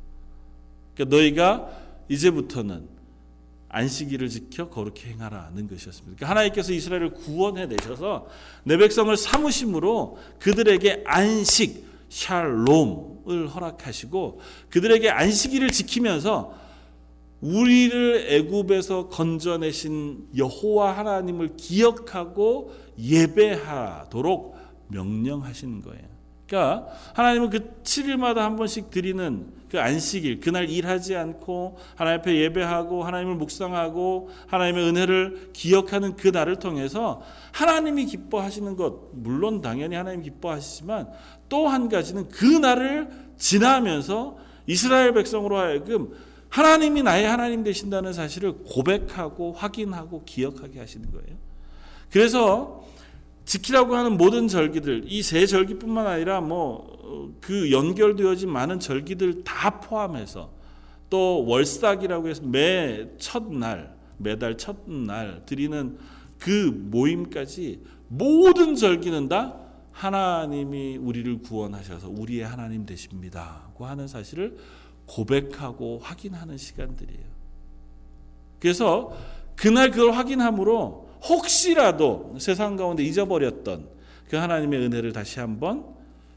그러니까 0.94 1.14
너희가 1.14 1.68
이제부터는 2.08 2.88
안식일을 3.68 4.30
지켜 4.30 4.70
거룩히 4.70 5.10
행하라는 5.10 5.68
것이었습니다. 5.68 6.16
그러니까 6.16 6.30
하나님께서 6.30 6.72
이스라엘을 6.72 7.12
구원해 7.12 7.66
내셔서 7.66 8.26
내 8.62 8.78
백성을 8.78 9.14
삼으심으로 9.14 10.16
그들에게 10.38 11.04
안식 11.04 11.84
샬롬을 12.08 13.48
허락하시고 13.48 14.40
그들에게 14.70 15.10
안식일을 15.10 15.68
지키면서 15.68 16.63
우리를 17.44 18.26
애굽에서 18.30 19.08
건져내신 19.10 20.28
여호와 20.34 20.96
하나님을 20.96 21.56
기억하고 21.56 22.72
예배하도록 22.98 24.56
명령하신 24.88 25.82
거예요. 25.82 26.14
그러니까 26.46 26.86
하나님은 27.14 27.50
그 27.50 27.82
7일마다 27.82 28.36
한 28.36 28.56
번씩 28.56 28.90
드리는 28.90 29.46
그 29.70 29.80
안식일, 29.80 30.40
그날 30.40 30.70
일하지 30.70 31.16
않고 31.16 31.76
하나님 31.96 32.20
앞에 32.20 32.34
예배하고 32.34 33.02
하나님을 33.02 33.34
묵상하고 33.34 34.30
하나님의 34.46 34.88
은혜를 34.88 35.50
기억하는 35.52 36.16
그 36.16 36.28
날을 36.28 36.56
통해서 36.56 37.20
하나님이 37.52 38.06
기뻐하시는 38.06 38.76
것, 38.76 39.10
물론 39.12 39.60
당연히 39.60 39.96
하나님 39.96 40.22
기뻐하시지만 40.22 41.08
또 41.48 41.66
한 41.66 41.88
가지는 41.88 42.28
그 42.28 42.44
날을 42.44 43.08
지나면서 43.36 44.36
이스라엘 44.66 45.12
백성으로 45.12 45.58
하여금 45.58 46.12
하나님이 46.54 47.02
나의 47.02 47.26
하나님 47.26 47.64
되신다는 47.64 48.12
사실을 48.12 48.52
고백하고 48.64 49.52
확인하고 49.52 50.24
기억하게 50.24 50.78
하시는 50.78 51.10
거예요. 51.10 51.36
그래서 52.10 52.84
지키라고 53.44 53.94
하는 53.96 54.16
모든 54.16 54.46
절기들, 54.48 55.04
이 55.06 55.22
세 55.22 55.46
절기뿐만 55.46 56.06
아니라 56.06 56.40
뭐 56.40 56.94
그 57.40 57.70
연결되어진 57.70 58.50
많은 58.50 58.80
절기들 58.80 59.44
다 59.44 59.80
포함해서 59.80 60.50
또또 61.10 61.44
월삭이라고 61.46 62.28
해서 62.28 62.42
매 62.42 63.06
첫날 63.18 63.94
매달 64.16 64.56
첫날 64.56 65.42
드리는 65.46 65.98
그 66.38 66.70
모임까지 66.90 67.82
모든 68.08 68.74
절기는 68.74 69.28
다 69.28 69.60
하나님이 69.92 70.96
우리를 70.96 71.42
구원하셔서 71.42 72.08
우리의 72.08 72.44
하나님 72.44 72.84
되십니다고 72.84 73.86
하는 73.86 74.08
사실을 74.08 74.56
고백하고 75.06 75.98
확인하는 76.02 76.56
시간들이에요. 76.56 77.24
그래서 78.60 79.16
그날 79.56 79.90
그걸 79.90 80.12
확인함으로 80.12 81.08
혹시라도 81.28 82.36
세상 82.38 82.76
가운데 82.76 83.02
잊어버렸던 83.02 83.88
그 84.28 84.36
하나님의 84.36 84.80
은혜를 84.80 85.12
다시 85.12 85.40
한번 85.40 85.94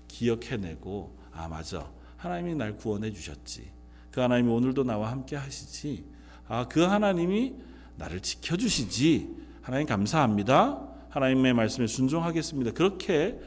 기억해내고 0.08 1.16
아 1.34 1.48
맞아. 1.48 1.90
하나님이 2.18 2.56
날 2.56 2.76
구원해 2.76 3.12
주셨지. 3.12 3.72
그 4.12 4.22
하나님이 4.22 4.52
오늘도 4.52 4.84
나와 4.84 5.12
함께 5.12 5.36
하시지. 5.36 6.06
아 6.48 6.66
그 6.70 6.82
하나님이 6.82 7.56
나를 7.98 8.22
지켜주시지. 8.22 9.36
하나님 9.62 9.88
감사합니다. 9.88 10.88
하나님의 11.10 11.54
말씀에 11.54 11.88
순종하겠습니다. 11.88 12.72
그렇게 12.72 13.40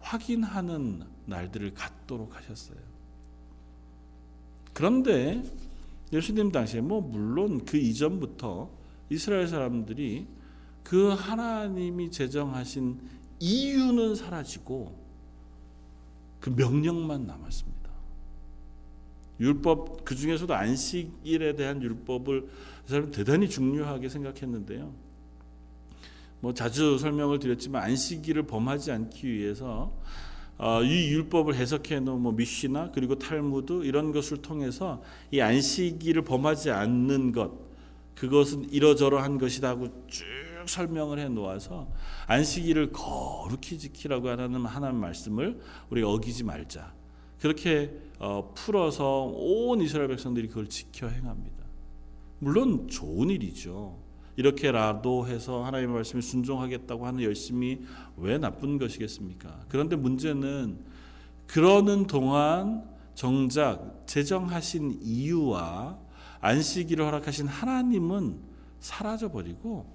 확인하는 0.00 1.02
날들을 1.26 1.74
갖도록 1.74 2.36
하셨어요 2.36 2.78
그런데 4.78 5.42
예수님 6.12 6.52
당시에 6.52 6.80
뭐 6.80 7.00
물론 7.00 7.64
그 7.64 7.76
이전부터 7.76 8.70
이스라엘 9.10 9.48
사람들이 9.48 10.28
그 10.84 11.08
하나님이 11.08 12.12
제정하신 12.12 13.00
이유는 13.40 14.14
사라지고 14.14 14.96
그 16.38 16.50
명령만 16.50 17.26
남았습니다. 17.26 17.90
율법 19.40 20.04
그 20.04 20.14
중에서도 20.14 20.54
안식일에 20.54 21.56
대한 21.56 21.82
율법을 21.82 22.48
사람 22.86 23.10
대단히 23.10 23.48
중요하게 23.48 24.08
생각했는데요. 24.08 24.94
뭐 26.38 26.54
자주 26.54 26.98
설명을 26.98 27.40
드렸지만 27.40 27.82
안식일을 27.82 28.44
범하지 28.44 28.92
않기 28.92 29.26
위해서 29.26 29.92
어, 29.92 30.02
이 30.84 31.10
율법을 31.10 31.54
해석해 31.54 32.00
놓은 32.00 32.20
뭐 32.20 32.32
미시나 32.32 32.90
그리고 32.92 33.16
탈무드 33.16 33.84
이런 33.84 34.12
것을 34.12 34.38
통해서 34.42 35.02
이 35.30 35.40
안식일을 35.40 36.22
범하지 36.22 36.70
않는 36.70 37.32
것 37.32 37.52
그것은 38.16 38.70
이러저러한 38.70 39.38
것이다고 39.38 40.06
쭉 40.08 40.24
설명을 40.68 41.18
해 41.18 41.28
놓아서 41.28 41.88
안식일을 42.26 42.92
거룩히 42.92 43.78
지키라고 43.78 44.28
하는 44.28 44.66
하나님 44.66 45.00
말씀을 45.00 45.60
우리가 45.90 46.10
어기지 46.10 46.44
말자. 46.44 46.92
그렇게 47.40 47.92
어, 48.18 48.52
풀어서 48.54 49.22
온 49.24 49.80
이스라엘 49.80 50.08
백성들이 50.08 50.48
그걸 50.48 50.68
지켜 50.68 51.08
행합니다. 51.08 51.64
물론 52.40 52.88
좋은 52.88 53.30
일이죠. 53.30 53.96
이렇게라도 54.38 55.26
해서 55.26 55.64
하나님의 55.64 55.96
말씀에 55.96 56.20
순종하겠다고 56.20 57.04
하는 57.04 57.24
열심이 57.24 57.80
왜 58.16 58.38
나쁜 58.38 58.78
것이겠습니까? 58.78 59.64
그런데 59.68 59.96
문제는 59.96 60.78
그러는 61.48 62.06
동안 62.06 62.88
정작 63.16 64.04
제정하신 64.06 65.00
이유와 65.02 65.98
안식일을 66.40 67.04
허락하신 67.04 67.48
하나님은 67.48 68.38
사라져 68.78 69.32
버리고 69.32 69.92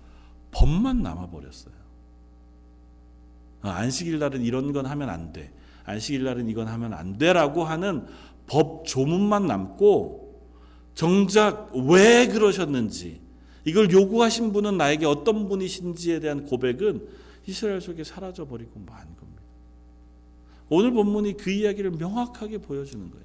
법만 0.52 1.02
남아 1.02 1.30
버렸어요. 1.30 1.74
아, 3.62 3.70
안식일 3.70 4.20
날은 4.20 4.42
이런 4.42 4.74
건 4.74 4.86
하면 4.86 5.10
안 5.10 5.32
돼. 5.32 5.54
안식일 5.86 6.26
날은 6.26 6.50
이건 6.50 6.68
하면 6.68 6.94
안 6.94 7.18
돼라고 7.18 7.64
하는 7.64 8.06
법 8.48 8.86
조문만 8.86 9.48
남고 9.48 10.52
정작 10.96 11.72
왜 11.74 12.28
그러셨는지 12.28 13.23
이걸 13.66 13.92
요구하신 13.92 14.52
분은 14.54 14.78
나에게 14.78 15.06
어떤 15.06 15.48
분이신지에 15.48 16.20
대한 16.20 16.46
고백은 16.46 17.08
이스라엘 17.46 17.82
속에 17.82 18.04
사라져 18.04 18.46
버리고 18.46 18.80
만 18.80 18.98
겁니다. 19.16 19.42
오늘 20.70 20.92
본문이 20.92 21.38
그 21.38 21.52
이야기를 21.52 21.92
명확하게 21.92 22.60
보여주는 22.60 23.10
거예요. 23.10 23.24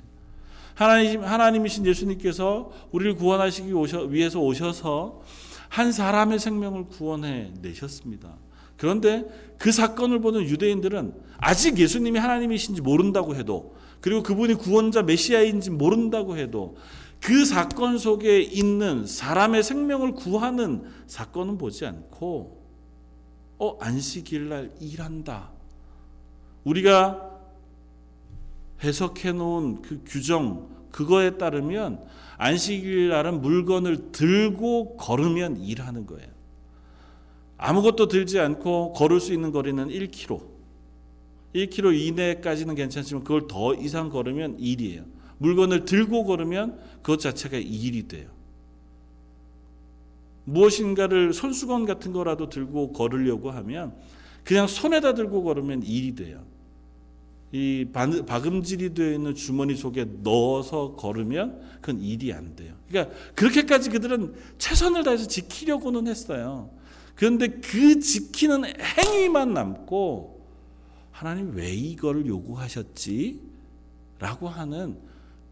하나님 0.75 1.25
하나님이신 1.25 1.87
예수님께서 1.87 2.71
우리를 2.93 3.17
구원하시기 3.17 3.73
위해서 4.11 4.41
오셔서 4.41 5.23
한 5.69 5.91
사람의 5.93 6.39
생명을 6.39 6.87
구원해 6.87 7.53
내셨습니다. 7.61 8.37
그런데 8.77 9.25
그 9.59 9.73
사건을 9.73 10.21
보는 10.21 10.43
유대인들은 10.43 11.15
아직 11.39 11.79
예수님이 11.79 12.19
하나님이신지 12.21 12.81
모른다고 12.81 13.35
해도 13.35 13.75
그리고 14.01 14.23
그분이 14.23 14.55
구원자 14.55 15.03
메시아인지 15.03 15.71
모른다고 15.71 16.37
해도 16.37 16.77
그 17.21 17.45
사건 17.45 17.99
속에 17.99 18.41
있는 18.41 19.07
사람의 19.07 19.63
생명을 19.63 20.13
구하는 20.13 20.85
사건은 21.07 21.59
보지 21.59 21.87
않고 21.87 22.59
어 23.59 23.77
안식일 23.81 24.49
날 24.49 24.71
일한다. 24.81 25.51
우리가 26.65 27.29
해석해 28.83 29.33
놓은 29.33 29.83
그 29.83 30.03
규정 30.07 30.69
그거에 30.93 31.37
따르면 31.37 32.05
안식일 32.37 33.09
날은 33.09 33.41
물건을 33.41 34.13
들고 34.13 34.97
걸으면 34.97 35.57
일하는 35.57 36.07
거예요. 36.07 36.29
아무것도 37.57 38.07
들지 38.07 38.39
않고 38.39 38.93
걸을 38.93 39.21
수 39.21 39.33
있는 39.33 39.51
거리는 39.51 39.89
1km. 39.89 40.41
1km 41.55 41.99
이내까지는 41.99 42.77
괜찮지만 42.77 43.25
그걸 43.25 43.49
더 43.49 43.75
이상 43.75 44.09
걸으면 44.09 44.59
일이에요. 44.61 45.18
물건을 45.39 45.85
들고 45.85 46.25
걸으면 46.25 46.79
그것 47.03 47.21
자체가 47.21 47.57
일이 47.57 48.09
돼요. 48.09 48.29
무엇인가를 50.45 51.33
손수건 51.33 51.85
같은 51.85 52.13
거라도 52.13 52.49
들고 52.49 52.93
걸으려고 52.93 53.51
하면 53.51 53.95
그냥 54.45 54.67
손에다 54.67 55.15
들고 55.15 55.43
걸으면 55.45 55.83
일이 55.83 56.15
돼요. 56.15 56.43
이 57.53 57.87
박음질이 57.93 58.93
되어 58.93 59.13
있는 59.13 59.35
주머니 59.35 59.75
속에 59.75 60.07
넣어서 60.23 60.95
걸으면 60.97 61.61
그건 61.81 62.01
일이 62.01 62.33
안 62.33 62.55
돼요. 62.57 62.75
그러니까 62.89 63.15
그렇게까지 63.35 63.91
그들은 63.91 64.35
최선을 64.59 65.03
다해서 65.03 65.27
지키려고는 65.27 66.09
했어요. 66.09 66.71
그런데 67.15 67.49
그 67.49 68.01
지키는 68.01 68.65
행위만 68.81 69.55
남고 69.55 70.47
하나님 71.11 71.55
왜 71.55 71.73
이거를 71.73 72.27
요구하셨지? 72.27 73.41
라고 74.19 74.49
하는 74.49 74.99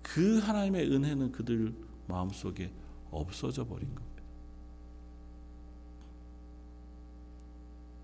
그 0.06 0.38
하나님의 0.38 0.90
은혜는 0.92 1.32
그들 1.32 1.74
마음속에 2.06 2.70
없어져 3.10 3.66
버린 3.66 3.92
겁니다. 3.92 4.22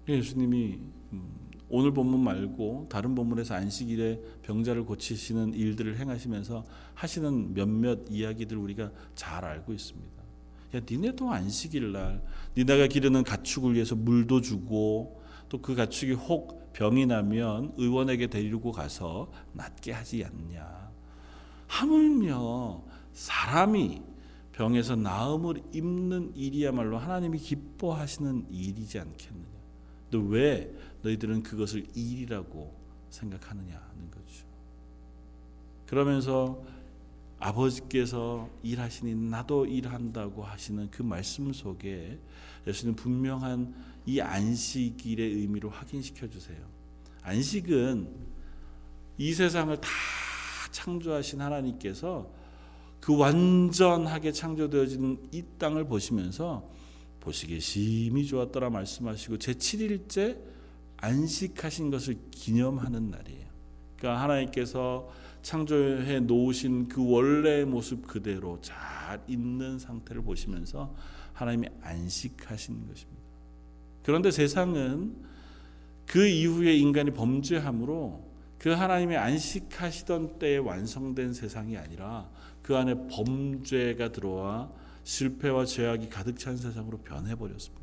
예수님이 0.09 0.81
음, 1.13 1.51
오늘 1.69 1.95
본문 1.95 2.19
말고 2.21 2.89
다른 2.91 3.15
본문에서 3.15 3.55
안식일에 3.55 4.21
병자를 4.43 4.85
고치시는 4.85 5.55
일들을 5.55 5.97
행하시면서 5.99 6.65
하시는 6.95 7.55
몇몇 7.55 8.01
이야기들 8.11 8.57
우리가 8.57 8.91
잘 9.15 9.45
알고 9.45 9.73
있습니다. 9.73 10.23
야, 10.75 10.81
니네도 10.91 11.31
안식일 11.31 11.93
날 11.93 12.23
니네가 12.57 12.89
기르는 12.89 13.23
가축을 13.23 13.75
위해서 13.75 13.95
물도 13.95 14.41
주고 14.41 15.23
또 15.49 15.63
그 15.63 15.77
가축이 15.77 16.15
혹 16.15 16.73
병이 16.73 17.07
나면 17.07 17.75
의원에게 17.77 18.27
데리고 18.27 18.73
가서 18.73 19.31
낫게 19.53 19.93
하지 19.93 20.25
않냐. 20.25 20.82
하물며 21.73 22.83
사람이 23.15 24.03
병에서 24.53 24.95
나음을 24.95 25.63
입는 25.73 26.37
일이야말로 26.37 26.99
하나님이 26.99 27.39
기뻐하시는 27.39 28.47
일이지 28.51 28.99
않겠느냐. 28.99 29.49
왜 30.29 30.71
너희들은 31.01 31.43
그것을 31.43 31.87
일이라고 31.95 32.77
생각하느냐는 33.09 34.11
거죠. 34.11 34.45
그러면서 35.87 36.63
아버지께서 37.39 38.51
일하시니 38.63 39.15
나도 39.31 39.65
일한다고 39.65 40.45
하시는 40.45 40.91
그 40.91 41.03
말씀 41.03 41.51
속에 41.55 42.19
예수님 42.67 42.95
분명한 42.95 43.75
이 44.05 44.21
안식일의 44.21 45.33
의미를 45.37 45.71
확인시켜 45.71 46.29
주세요. 46.29 46.59
안식은 47.23 48.11
이 49.17 49.33
세상을 49.33 49.81
다 49.81 49.89
창조하신 50.73 51.41
하나님께서 51.41 52.29
그 53.01 53.17
완전하게 53.17 54.33
창조되어진 54.33 55.29
이 55.33 55.43
땅을 55.59 55.85
보시면서 55.85 56.69
보시기에 57.21 57.61
심히 57.61 58.27
좋았더라 58.27 58.71
말씀하시고 58.71 59.39
제 59.39 59.53
7일째 59.55 60.39
안식하신 60.97 61.91
것을 61.91 62.19
기념하는 62.31 63.11
날이에요. 63.11 63.47
그러니까 63.97 64.23
하나님께서 64.23 65.09
창조해 65.43 66.21
놓으신 66.21 66.89
그 66.89 67.09
원래의 67.09 67.65
모습 67.65 68.07
그대로 68.07 68.61
잘 68.61 69.23
있는 69.27 69.79
상태를 69.79 70.23
보시면서 70.23 70.95
하나님이 71.33 71.69
안식하신 71.83 72.87
것입니다. 72.87 73.23
그런데 74.05 74.31
세상은 74.31 75.17
그 76.07 76.27
이후에 76.27 76.77
인간이 76.77 77.11
범죄함으로 77.11 78.32
그 78.63 78.71
하나님의 78.71 79.17
안식하시던 79.17 80.39
때에 80.39 80.57
완성된 80.59 81.35
세상이 81.35 81.77
아니라 81.77 82.31
그 82.63 82.77
안에 82.77 82.95
범죄가 83.09 84.13
들어와 84.13 84.71
실패와 85.03 85.65
죄악이 85.65 86.09
가득 86.09 86.39
찬 86.39 86.57
세상으로 86.57 86.99
변해버렸습니다. 86.99 87.83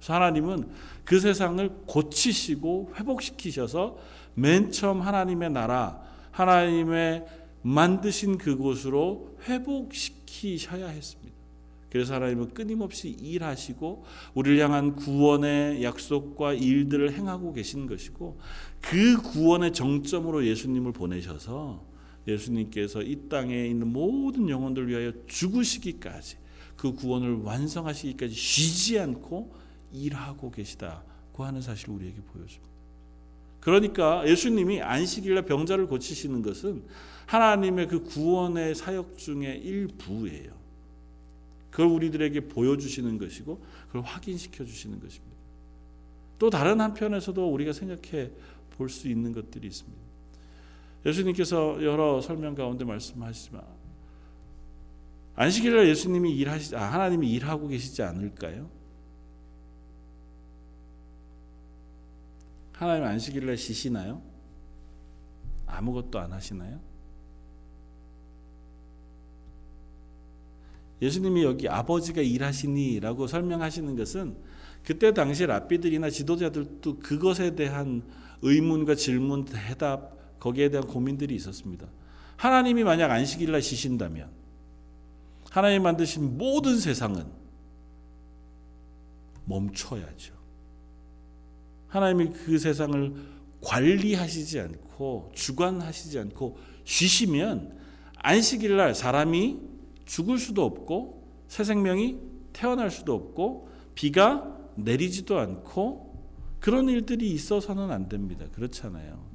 하나님은 0.00 0.70
그 1.04 1.20
세상을 1.20 1.68
고치시고 1.86 2.94
회복시키셔서 2.96 3.98
맨 4.32 4.70
처음 4.70 5.02
하나님의 5.02 5.50
나라, 5.50 6.00
하나님의 6.30 7.26
만드신 7.60 8.38
그곳으로 8.38 9.36
회복시키셔야 9.42 10.88
했습니다. 10.88 11.33
그래서 11.94 12.14
하나님은 12.14 12.54
끊임없이 12.54 13.08
일하시고 13.08 14.04
우리를 14.34 14.58
향한 14.58 14.96
구원의 14.96 15.84
약속과 15.84 16.54
일들을 16.54 17.12
행하고 17.12 17.52
계신 17.52 17.86
것이고 17.86 18.40
그 18.80 19.22
구원의 19.22 19.72
정점으로 19.72 20.44
예수님을 20.44 20.90
보내셔서 20.90 21.86
예수님께서 22.26 23.00
이 23.02 23.28
땅에 23.28 23.68
있는 23.68 23.92
모든 23.92 24.48
영혼들 24.48 24.88
위하여 24.88 25.12
죽으시기까지 25.28 26.38
그 26.74 26.94
구원을 26.94 27.42
완성하시기까지 27.42 28.34
쉬지 28.34 28.98
않고 28.98 29.54
일하고 29.92 30.50
계시다고 30.50 31.44
하는 31.44 31.60
사실을 31.60 31.94
우리에게 31.94 32.22
보여줍니다. 32.22 32.74
그러니까 33.60 34.28
예수님이 34.28 34.82
안식일날 34.82 35.46
병자를 35.46 35.86
고치시는 35.86 36.42
것은 36.42 36.82
하나님의 37.26 37.86
그 37.86 38.02
구원의 38.02 38.74
사역 38.74 39.16
중의 39.16 39.60
일부예요. 39.60 40.63
그걸 41.74 41.88
우리들에게 41.88 42.38
보여주시는 42.48 43.18
것이고 43.18 43.60
그걸 43.88 44.02
확인시켜 44.02 44.64
주시는 44.64 45.00
것입니다. 45.00 45.36
또 46.38 46.48
다른 46.48 46.80
한편에서도 46.80 47.52
우리가 47.52 47.72
생각해 47.72 48.30
볼 48.76 48.88
수 48.88 49.08
있는 49.08 49.32
것들이 49.32 49.66
있습니다. 49.66 50.00
예수님께서 51.04 51.82
여러 51.82 52.20
설명 52.20 52.54
가운데 52.54 52.84
말씀하시지만 52.84 53.64
안식일날 55.34 55.88
예수님이 55.88 56.36
일하시, 56.36 56.76
아, 56.76 56.92
하나님이 56.92 57.32
일하고 57.32 57.66
계시지 57.66 58.04
않을까요? 58.04 58.70
하나님 62.72 63.04
안식일날 63.04 63.56
쉬시나요? 63.56 64.22
아무것도 65.66 66.20
안 66.20 66.32
하시나요? 66.32 66.80
예수님이 71.02 71.42
여기 71.42 71.68
아버지가 71.68 72.22
일하시니라고 72.22 73.26
설명하시는 73.26 73.96
것은 73.96 74.36
그때 74.84 75.12
당시 75.12 75.46
랍비들이나 75.46 76.10
지도자들도 76.10 76.98
그것에 76.98 77.54
대한 77.54 78.02
의문과 78.42 78.94
질문, 78.94 79.44
대답 79.44 80.38
거기에 80.38 80.68
대한 80.68 80.86
고민들이 80.86 81.34
있었습니다. 81.36 81.86
하나님이 82.36 82.84
만약 82.84 83.10
안식일 83.10 83.52
날 83.52 83.62
쉬신다면 83.62 84.28
하나님 85.50 85.82
만드신 85.82 86.36
모든 86.36 86.78
세상은 86.78 87.24
멈춰야죠. 89.46 90.34
하나님이 91.88 92.30
그 92.30 92.58
세상을 92.58 93.14
관리하시지 93.60 94.60
않고 94.60 95.32
주관하시지 95.34 96.18
않고 96.18 96.58
쉬시면 96.84 97.78
안식일 98.16 98.76
날 98.76 98.94
사람이 98.94 99.73
죽을 100.04 100.38
수도 100.38 100.64
없고 100.64 101.44
새 101.48 101.64
생명이 101.64 102.18
태어날 102.52 102.90
수도 102.90 103.14
없고 103.14 103.68
비가 103.94 104.56
내리지도 104.76 105.38
않고 105.38 106.14
그런 106.60 106.88
일들이 106.88 107.30
있어서는 107.30 107.90
안 107.90 108.08
됩니다. 108.08 108.46
그렇잖아요. 108.52 109.34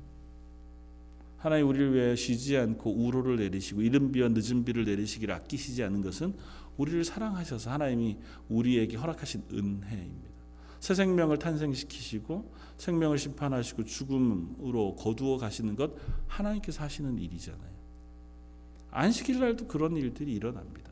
하나님 1.38 1.70
우리를 1.70 1.94
위해 1.94 2.16
쉬지 2.16 2.58
않고 2.58 2.92
우로를 2.92 3.38
내리시고 3.38 3.82
이른 3.82 4.12
비와 4.12 4.30
늦은 4.30 4.66
비를 4.66 4.84
내리시기를 4.84 5.34
아끼시지 5.34 5.84
않은 5.84 6.02
것은 6.02 6.34
우리를 6.78 7.04
사랑하셔서 7.06 7.72
하나님이 7.72 8.18
우리에게 8.50 8.98
허락하신 8.98 9.44
은혜입니다. 9.52 10.30
새 10.80 10.94
생명을 10.94 11.40
탄생시키시고 11.40 12.54
생명을 12.78 13.18
심판하시고 13.18 13.84
죽음으로 13.86 14.96
거두어 14.96 15.38
가시는 15.38 15.76
것 15.76 15.92
하나님께서 16.28 16.84
하시는 16.84 17.18
일이잖아요. 17.18 17.79
안식일 18.92 19.40
날도 19.40 19.68
그런 19.68 19.96
일들이 19.96 20.34
일어납니다. 20.34 20.90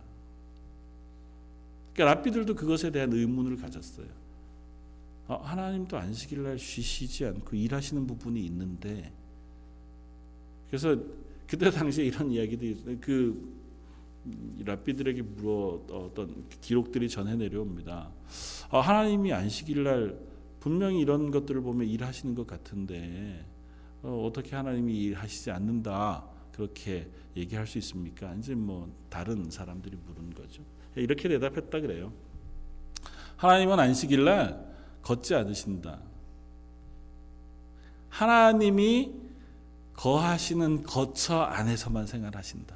그러니까 1.93 2.15
랍비들도 2.15 2.55
그것에 2.55 2.91
대한 2.91 3.11
의문을 3.11 3.57
가졌어요. 3.57 4.07
어, 5.27 5.35
하나님도 5.35 5.97
안식일 5.97 6.43
날 6.43 6.57
쉬시지 6.57 7.25
않고 7.25 7.55
일하시는 7.55 8.07
부분이 8.07 8.45
있는데 8.45 9.11
그래서 10.67 10.95
그때 11.47 11.69
당시에 11.69 12.05
이런 12.05 12.31
이야기들이 12.31 12.97
그 13.01 13.57
랍비들에게 14.65 15.21
물어 15.21 15.85
어떤 15.89 16.47
기록들이 16.61 17.09
전해 17.09 17.35
내려옵니다. 17.35 18.09
아, 18.69 18.79
하나님이 18.79 19.33
안식일 19.33 19.83
날 19.83 20.19
분명히 20.59 20.99
이런 20.99 21.31
것들을 21.31 21.61
보면 21.61 21.87
일하시는 21.87 22.35
것 22.35 22.45
같은데 22.45 23.45
어, 24.03 24.29
떻게 24.33 24.55
하나님이 24.55 25.03
일하시지 25.03 25.51
않는다 25.51 26.25
그렇게 26.57 27.07
얘기할 27.35 27.67
수 27.67 27.77
있습니까? 27.77 28.33
이제 28.33 28.55
뭐 28.55 28.91
다른 29.09 29.51
사람들이 29.51 29.95
물은 30.07 30.33
거죠. 30.33 30.63
이렇게 30.95 31.29
대답했다 31.29 31.79
그래요. 31.79 32.11
하나님은 33.35 33.79
안식일 33.79 34.25
날 34.25 34.75
걷지 35.03 35.35
않으신다. 35.35 35.99
하나님이 38.09 39.13
거하시는 39.93 40.81
거처 40.81 41.41
안에서만 41.41 42.07
생활하신다. 42.07 42.75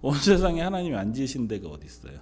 온 0.00 0.14
세상에 0.14 0.60
하나님이 0.60 0.94
안 0.94 1.12
지으신 1.12 1.48
데가 1.48 1.68
어디 1.68 1.86
있어요? 1.86 2.20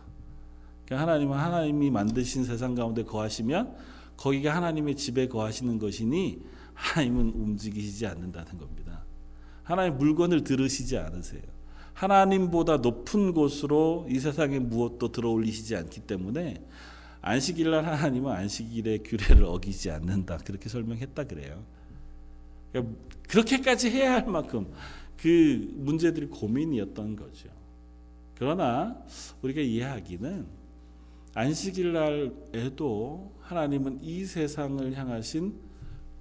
그러니까 0.87 1.07
하나님은 1.07 1.37
하나님이 1.37 1.91
만드신 1.91 2.45
세상 2.47 2.75
가운데 2.75 3.05
거하시면 3.05 3.77
거기가 4.17 4.57
하나님의 4.57 4.97
집에 4.97 5.29
거하시는 5.29 5.79
것이니 5.79 6.43
하나님은 6.73 7.33
움직이시지 7.35 8.07
않는다는 8.07 8.57
겁니다. 8.57 8.86
하나님 9.67 9.99
물건을 9.99 10.45
들으시지 10.45 10.97
않으세요. 10.97 11.43
하나님보다 11.93 12.77
높은 12.77 13.35
곳으로 13.35 14.07
이 14.09 14.21
세상에 14.21 14.61
무엇도 14.61 15.11
들어올리시지 15.11 15.75
않기 15.75 16.03
때문에 16.03 16.65
안식일 17.21 17.73
날 17.73 17.85
하나님은 17.85 18.31
안식일의 18.31 19.03
규례를 19.03 19.43
어기지 19.43 19.91
않는다. 19.91 20.37
그렇게 20.39 20.69
설명했다 20.69 21.25
그래요. 21.25 21.65
그러니까 22.71 22.95
그렇게까지 23.29 23.91
해야 23.91 24.13
할 24.13 24.27
만큼 24.27 24.71
그 25.17 25.69
문제들이 25.75 26.29
고민이었던 26.29 27.17
거죠. 27.17 27.49
그러나 28.37 29.03
우리가 29.43 29.61
이해하기는 29.61 30.47
안식일 31.35 31.93
날에도 31.93 33.35
하나님은 33.41 33.99
이 34.01 34.25
세상을 34.25 34.97
향하신 34.97 35.59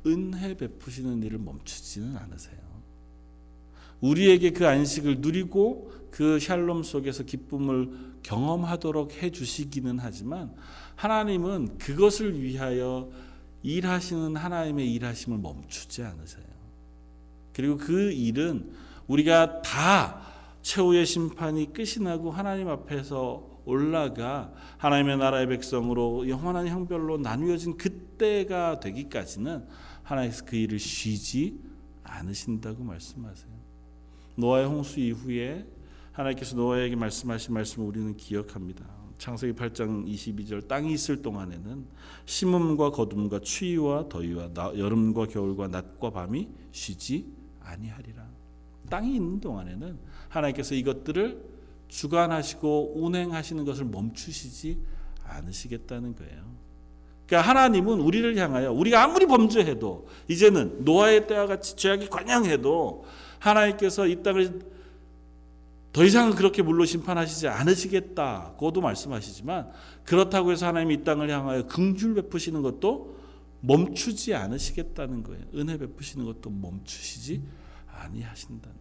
은혜 0.08 0.58
베푸시는 0.58 1.22
일을 1.22 1.38
멈추지는 1.38 2.18
않으세요. 2.18 2.65
우리에게 4.02 4.52
그 4.52 4.68
안식을 4.68 5.18
누리고 5.20 5.92
그 6.12 6.40
샬롬 6.40 6.84
속에서 6.84 7.24
기쁨을 7.24 8.16
경험하도록 8.24 9.22
해 9.22 9.32
주시기는 9.32 10.00
하지만 10.00 10.56
하나님은 10.96 11.78
그것을 11.78 12.42
위하여 12.42 13.10
일하시는 13.64 14.36
하나님의 14.36 14.94
일하심을 14.94 15.38
멈추지 15.40 16.04
않으세요. 16.04 16.46
그리고 17.54 17.78
그 17.78 18.12
일은 18.12 18.72
우리가 19.08 19.62
다 19.62 20.22
최후의 20.62 21.06
심판이 21.06 21.74
끝이 21.74 22.04
나고 22.04 22.32
하나님 22.32 22.70
앞에서 22.70 23.62
올라가 23.66 24.54
하나님의 24.78 25.18
나라의 25.18 25.48
백성으로 25.48 26.30
영원한 26.30 26.68
형별로 26.68 27.18
나누어진 27.18 27.78
그때가 27.78 28.80
되기까지는 28.80 29.66
하나님께서 30.04 30.46
그 30.46 30.56
일을 30.56 30.80
쉬지 30.80 31.60
않으신다고 32.04 32.84
말씀하세요. 32.84 33.55
노아의 34.36 34.68
홍수 34.68 35.00
이후에 35.00 35.66
하나님께서 36.12 36.56
노아에게 36.56 36.96
말씀하신 36.96 37.54
말씀을 37.54 37.88
우리는 37.88 38.16
기억합니다. 38.16 38.86
창세기 39.18 39.54
8장 39.54 40.06
22절 40.08 40.68
땅이 40.68 40.94
있을 40.94 41.22
동안에는 41.22 41.86
심음과 42.26 42.92
거둠과 42.92 43.40
추위와 43.40 44.10
더위와 44.10 44.52
여름과 44.78 45.28
겨울과 45.28 45.70
낮과 45.70 46.12
밤이 46.12 46.50
쉬지 46.72 47.34
아니하리라. 47.62 48.28
땅이 48.90 49.16
있는 49.16 49.40
동안에는 49.40 49.98
하나님께서 50.30 50.76
이것들을 50.76 51.56
주관하시고 51.88 52.94
운행하시는 52.96 53.64
것을 53.64 53.86
멈추시지 53.86 54.80
않으시겠다는 55.24 56.16
거예요. 56.16 56.65
그러니까 57.26 57.50
하나님은 57.50 58.00
우리를 58.00 58.38
향하여 58.38 58.72
우리가 58.72 59.04
아무리 59.04 59.26
범죄해도 59.26 60.08
이제는 60.28 60.84
노아의 60.86 61.28
때와 61.28 61.48
같이 61.48 61.76
죄악이 61.76 62.10
관영해도 62.10 63.06
하나님께서 63.40 64.08
이 64.08 64.22
땅을 64.22 64.76
더 65.92 66.04
이상은 66.04 66.36
그렇게 66.36 66.62
물로 66.62 66.84
심판하시지 66.86 67.48
않으시겠다고도 67.48 68.82
말씀하시지만 68.82 69.72
그렇다고 70.04 70.52
해서 70.52 70.68
하나님이 70.68 70.96
이 70.96 71.04
땅을 71.04 71.30
향하여 71.30 71.66
긍휼 71.68 72.16
베푸시는 72.16 72.62
것도 72.62 73.16
멈추지 73.62 74.36
않으시겠다는 74.36 75.24
거예요. 75.24 75.44
은혜 75.56 75.78
베푸시는 75.78 76.26
것도 76.26 76.50
멈추시지 76.50 77.42
아니하신다는. 77.92 78.76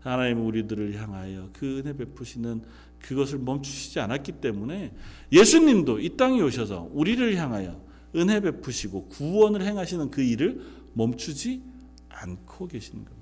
하나님 0.00 0.44
우리들을 0.46 1.00
향하여 1.00 1.50
그 1.52 1.78
은혜 1.78 1.96
베푸시는 1.96 2.62
그것을 3.00 3.38
멈추시지 3.38 3.98
않았기 4.00 4.32
때문에 4.32 4.92
예수님도 5.32 6.00
이 6.00 6.16
땅에 6.16 6.40
오셔서 6.40 6.90
우리를 6.92 7.36
향하여 7.36 7.82
은혜 8.14 8.40
베푸시고 8.40 9.08
구원을 9.08 9.62
행하시는 9.62 10.10
그 10.10 10.22
일을 10.22 10.60
멈추지 10.94 11.62
않고 12.08 12.68
계시는 12.68 13.04
겁니다. 13.04 13.20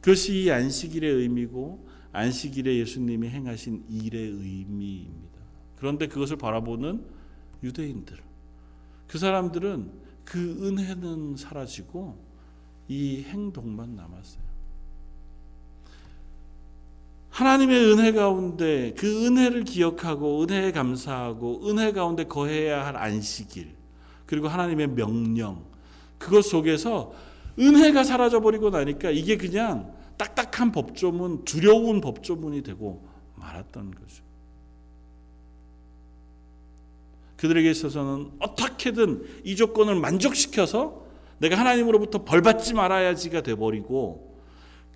그것이 0.00 0.44
이 0.44 0.50
안식일의 0.50 1.12
의미고 1.12 1.86
안식일에 2.12 2.78
예수님이 2.78 3.28
행하신 3.28 3.84
일의 3.88 4.28
의미입니다. 4.28 5.40
그런데 5.76 6.06
그것을 6.06 6.36
바라보는 6.36 7.04
유대인들, 7.62 8.16
그 9.08 9.18
사람들은 9.18 9.90
그 10.24 10.66
은혜는 10.66 11.36
사라지고 11.36 12.16
이 12.88 13.22
행동만 13.22 13.96
남았어요. 13.96 14.45
하나님의 17.36 17.92
은혜 17.92 18.12
가운데 18.12 18.94
그 18.96 19.26
은혜를 19.26 19.64
기억하고 19.64 20.42
은혜에 20.42 20.72
감사하고 20.72 21.68
은혜 21.68 21.92
가운데 21.92 22.24
거해야 22.24 22.86
할 22.86 22.96
안식일 22.96 23.74
그리고 24.24 24.48
하나님의 24.48 24.88
명령 24.88 25.62
그것 26.16 26.46
속에서 26.46 27.12
은혜가 27.58 28.04
사라져 28.04 28.40
버리고 28.40 28.70
나니까 28.70 29.10
이게 29.10 29.36
그냥 29.36 29.94
딱딱한 30.16 30.72
법조문 30.72 31.44
두려운 31.44 32.00
법조문이 32.00 32.62
되고 32.62 33.06
말았던 33.34 33.90
거죠. 33.90 34.24
그들에게 37.36 37.70
있어서는 37.70 38.30
어떻게든 38.38 39.42
이 39.44 39.56
조건을 39.56 39.96
만족시켜서 39.96 41.04
내가 41.36 41.58
하나님으로부터 41.58 42.24
벌받지 42.24 42.72
말아야지가 42.72 43.42
돼버리고 43.42 44.25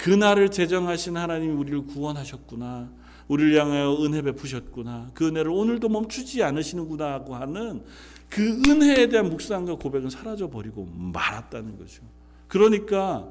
그날을 0.03 0.51
제정하신 0.51 1.17
하나님이 1.19 1.53
우리를 1.53 1.87
구원하셨구나. 1.87 2.91
우리를 3.29 3.61
향하여 3.61 4.03
은혜 4.03 4.23
베푸셨구나. 4.23 5.11
그 5.13 5.29
은혜를 5.29 5.51
오늘도 5.51 5.91
멈추지 5.91 6.43
않으시는구나 6.43 7.13
하고 7.13 7.35
하는 7.35 7.85
그 8.31 8.63
은혜에 8.67 9.09
대한 9.09 9.29
묵상과 9.29 9.75
고백은 9.77 10.09
사라져 10.09 10.49
버리고 10.49 10.87
말았다는 10.87 11.77
거죠. 11.77 12.03
그러니까 12.49 13.31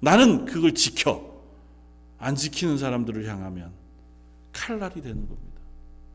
나는 0.00 0.44
그걸 0.44 0.74
지켜. 0.74 1.38
안 2.18 2.34
지키는 2.34 2.78
사람들을 2.78 3.28
향하면 3.28 3.70
칼날이 4.52 5.00
되는 5.00 5.28
겁니다. 5.28 5.60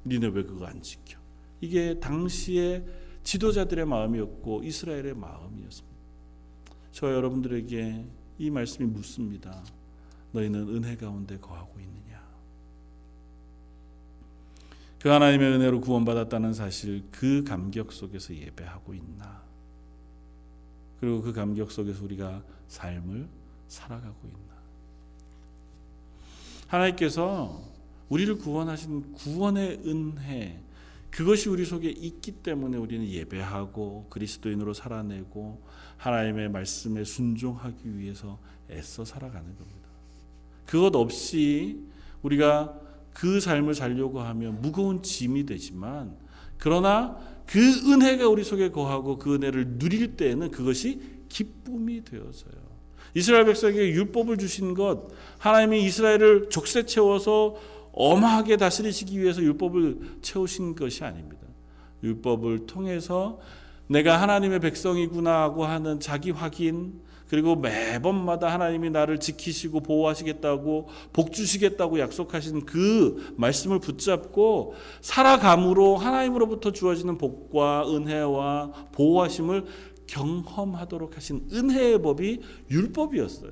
니네 0.06 0.28
왜 0.34 0.44
그거 0.44 0.66
안 0.66 0.82
지켜? 0.82 1.18
이게 1.62 1.98
당시의 2.02 2.84
지도자들의 3.24 3.86
마음이었고 3.86 4.64
이스라엘의 4.66 5.14
마음이었습니다. 5.14 5.98
저 6.92 7.14
여러분들에게 7.14 8.06
이 8.38 8.50
말씀이 8.50 8.86
묻습니다. 8.90 9.64
너희는 10.34 10.68
은혜 10.70 10.96
가운데 10.98 11.38
거하고 11.40 11.80
있느냐? 11.80 12.22
그 15.00 15.10
하나님의 15.10 15.54
은혜로 15.54 15.82
구원받았다는 15.82 16.54
사실 16.54 17.04
그 17.12 17.44
감격 17.44 17.92
속에서 17.94 18.36
예배하고 18.36 18.94
있나? 18.94 19.44
그리고 21.00 21.22
그 21.22 21.34
감격 21.34 21.72
속에서 21.72 22.04
우리가 22.04 22.44
삶을 22.68 23.28
살아가고 23.68 24.28
있나? 24.28 24.54
하나님께서 26.68 27.62
우리를 28.10 28.38
구원하신 28.38 29.14
구원의 29.14 29.82
은혜 29.86 30.62
그것이 31.12 31.48
우리 31.50 31.64
속에 31.64 31.90
있기 31.90 32.32
때문에 32.44 32.78
우리는 32.78 33.06
예배하고 33.06 34.08
그리스도인으로 34.10 34.74
살아내고 34.74 35.62
하나님의 35.98 36.50
말씀에 36.50 37.04
순종하기 37.04 37.98
위해서 37.98 38.40
애써 38.72 39.06
살아가는 39.06 39.56
겁니다. 39.56 39.73
그것 40.66 40.96
없이 40.96 41.80
우리가 42.22 42.80
그 43.14 43.40
삶을 43.40 43.76
살려고 43.76 44.22
하면 44.22 44.62
무거운 44.62 45.04
짐이 45.04 45.46
되지만 45.46 46.16
그러나 46.58 47.18
그 47.46 47.60
은혜가 47.60 48.28
우리 48.28 48.44
속에 48.44 48.70
거하고 48.72 49.18
그 49.18 49.36
은혜를 49.36 49.78
누릴 49.78 50.16
때에는 50.16 50.52
그것이 50.52 51.00
기쁨이 51.30 52.04
되어서요. 52.04 52.54
이스라엘 53.16 53.46
백성에게 53.46 53.90
율법을 53.90 54.38
주신 54.38 54.74
것 54.74 55.08
하나님이 55.38 55.84
이스라엘을 55.86 56.50
족쇄 56.50 56.86
채워서 56.86 57.56
엄하게 57.92 58.58
다스리시기 58.58 59.20
위해서 59.20 59.42
율법을 59.42 60.18
채우신 60.22 60.76
것이 60.76 61.04
아닙니다. 61.04 61.44
율법을 62.02 62.66
통해서 62.66 63.40
내가 63.88 64.22
하나님의 64.22 64.60
백성이구나 64.62 65.42
하고 65.42 65.66
하는 65.66 66.00
자기 66.00 66.32
확인 66.32 67.02
그리고 67.34 67.56
매번마다 67.56 68.54
하나님이 68.54 68.92
나를 68.92 69.20
지키시고 69.20 69.80
보호하시겠다고 69.80 70.88
복 71.14 71.34
주시겠다고 71.34 71.98
약속하신 71.98 72.64
그 72.68 73.34
말씀을 73.38 73.80
붙잡고 73.80 74.76
살아감으로 75.02 75.98
하나님으로부터 75.98 76.72
주어지는 76.72 77.18
복과 77.18 77.92
은혜와 77.92 78.90
보호하심을 78.92 79.66
경험하도록 80.06 81.18
하신 81.18 81.48
은혜의 81.52 82.04
법이 82.04 82.40
율법이었어요. 82.70 83.52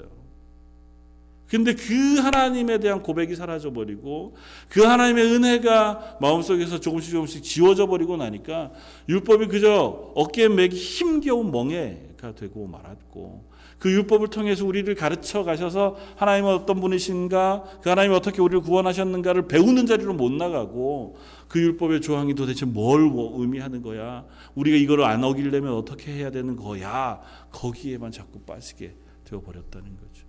근데 1.48 1.74
그 1.74 2.20
하나님에 2.20 2.78
대한 2.78 3.02
고백이 3.02 3.36
사라져 3.36 3.74
버리고 3.74 4.36
그 4.70 4.84
하나님의 4.84 5.26
은혜가 5.26 6.20
마음속에서 6.22 6.80
조금씩 6.80 7.13
조금씩 7.13 7.44
지워져 7.44 7.88
버리고 7.88 8.15
나니까 8.15 8.74
율법이 9.10 9.48
그저 9.48 10.12
어깨에 10.13 10.50
매기 10.50 10.76
힘겨운 10.76 11.50
멍해가 11.50 12.36
되고 12.36 12.67
말았고 12.67 13.50
그 13.82 13.91
율법을 13.91 14.28
통해서 14.28 14.63
우리를 14.63 14.94
가르쳐 14.94 15.44
가셔서 15.44 15.98
하나님은 16.15 16.54
어떤 16.54 16.80
분이신가 16.80 17.80
그 17.82 17.89
하나님이 17.89 18.15
어떻게 18.15 18.39
우리를 18.39 18.62
구원하셨는가를 18.62 19.48
배우는 19.48 19.88
자리로 19.88 20.13
못 20.13 20.32
나가고 20.32 21.17
그 21.48 21.60
율법의 21.60 22.02
조항이 22.02 22.36
도대체 22.36 22.67
뭘뭐 22.67 23.41
의미하는 23.41 23.82
거야 23.82 24.24
우리가 24.54 24.78
이거를 24.78 25.04
안 25.04 25.24
어기려면 25.24 25.74
어떻게 25.74 26.13
해야 26.13 26.30
되는 26.30 26.56
거야 26.56 27.22
거기에만 27.50 28.12
자꾸 28.12 28.39
빠지게 28.41 28.94
되어 29.24 29.41
버렸다는 29.41 29.98
거죠. 29.98 30.28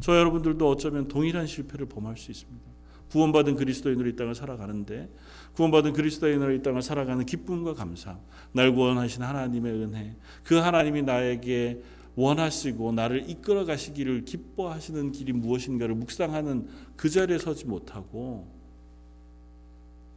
저 0.00 0.18
여러분들도 0.18 0.68
어쩌면 0.68 1.06
동일한 1.06 1.46
실패를 1.46 1.86
범할 1.86 2.16
수 2.16 2.32
있습니다. 2.32 2.70
구원받은 3.12 3.54
그리스도인으로 3.54 4.08
이 4.08 4.16
땅을 4.16 4.34
살아가는데 4.34 5.08
구원받은 5.54 5.92
그리스도인으로 5.92 6.54
이 6.54 6.62
땅을 6.62 6.82
살아가는 6.82 7.24
기쁨과 7.24 7.74
감사, 7.74 8.18
날 8.50 8.74
구원하신 8.74 9.22
하나님의 9.22 9.72
은혜, 9.74 10.16
그 10.42 10.56
하나님이 10.56 11.02
나에게 11.02 11.82
원하시고 12.16 12.92
나를 12.92 13.28
이끌어 13.30 13.64
가시기를 13.64 14.24
기뻐하시는 14.24 15.12
길이 15.12 15.32
무엇인가를 15.32 15.94
묵상하는 15.94 16.68
그 16.96 17.08
자리에 17.08 17.38
서지 17.38 17.66
못하고 17.66 18.48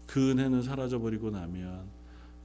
그 0.06 0.32
은혜는 0.32 0.64
사라져 0.64 1.00
버리고 1.00 1.30
나면 1.30 1.86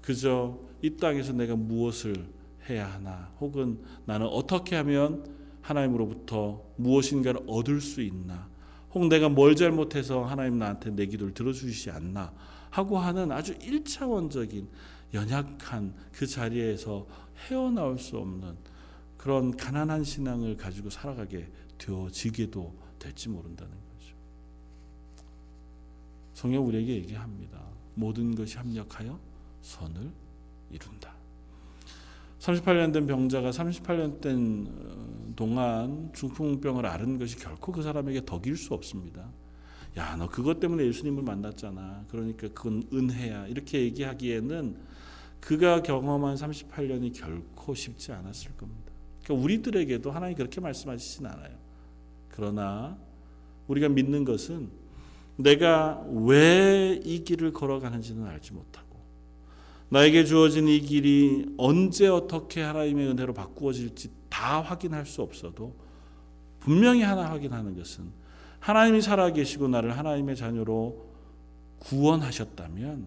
그저 0.00 0.58
이 0.82 0.96
땅에서 0.96 1.32
내가 1.32 1.56
무엇을 1.56 2.26
해야 2.68 2.86
하나 2.90 3.30
혹은 3.40 3.80
나는 4.04 4.26
어떻게 4.26 4.76
하면 4.76 5.24
하나님으로부터 5.62 6.62
무엇인가를 6.76 7.42
얻을 7.46 7.80
수 7.80 8.00
있나? 8.00 8.48
혹 8.94 9.06
내가 9.08 9.28
뭘 9.28 9.54
잘못해서 9.54 10.24
하나님 10.24 10.58
나한테 10.58 10.90
내 10.90 11.06
기도를 11.06 11.34
들어주시지 11.34 11.90
않나? 11.90 12.32
하고 12.70 12.98
하는 12.98 13.32
아주 13.32 13.54
일차원적인 13.62 14.68
연약한 15.14 15.94
그 16.12 16.26
자리에서 16.26 17.06
헤어나올 17.48 17.98
수 17.98 18.16
없는 18.18 18.56
그런 19.18 19.54
가난한 19.56 20.04
신앙을 20.04 20.56
가지고 20.56 20.88
살아가게 20.88 21.50
되어지게도 21.76 22.74
될지 22.98 23.28
모른다는 23.28 23.72
거죠. 23.72 24.14
성경 26.32 26.66
우리에게 26.66 26.94
얘기합니다. 26.94 27.60
모든 27.94 28.34
것이 28.34 28.56
합력하여 28.56 29.18
선을 29.60 30.10
이룬다. 30.70 31.14
38년 32.38 32.92
된 32.92 33.06
병자가 33.06 33.50
38년 33.50 34.20
된 34.20 34.68
어, 34.70 35.32
동안 35.34 36.10
중풍병을 36.14 36.86
앓은 36.86 37.18
것이 37.18 37.36
결코 37.36 37.72
그 37.72 37.82
사람에게 37.82 38.24
덕일 38.24 38.56
수 38.56 38.72
없습니다. 38.74 39.28
야, 39.96 40.14
너 40.16 40.28
그것 40.28 40.60
때문에 40.60 40.86
예수님을 40.86 41.24
만났잖아. 41.24 42.04
그러니까 42.08 42.48
그건 42.48 42.84
은혜야. 42.92 43.48
이렇게 43.48 43.80
얘기하기에는 43.80 44.76
그가 45.40 45.82
경험한 45.82 46.36
38년이 46.36 47.18
결코 47.18 47.74
쉽지 47.74 48.12
않았을 48.12 48.56
겁니다. 48.56 48.87
그러니까 49.28 49.44
우리들에게도 49.44 50.10
하나님 50.10 50.36
그렇게 50.36 50.60
말씀하시진 50.60 51.26
않아요. 51.26 51.54
그러나 52.30 52.96
우리가 53.68 53.88
믿는 53.90 54.24
것은 54.24 54.70
내가 55.36 56.02
왜 56.10 57.00
이 57.04 57.22
길을 57.24 57.52
걸어가는지는 57.52 58.26
알지 58.26 58.54
못하고 58.54 58.98
나에게 59.90 60.24
주어진 60.24 60.66
이 60.66 60.80
길이 60.80 61.46
언제 61.58 62.08
어떻게 62.08 62.62
하나님의 62.62 63.08
은혜로 63.08 63.34
바꾸어질지 63.34 64.10
다 64.28 64.60
확인할 64.62 65.06
수 65.06 65.22
없어도 65.22 65.74
분명히 66.60 67.02
하나 67.02 67.30
확인하는 67.30 67.76
것은 67.76 68.04
하나님이 68.60 69.00
살아계시고 69.00 69.68
나를 69.68 69.96
하나님의 69.96 70.36
자녀로 70.36 71.06
구원하셨다면 71.80 73.06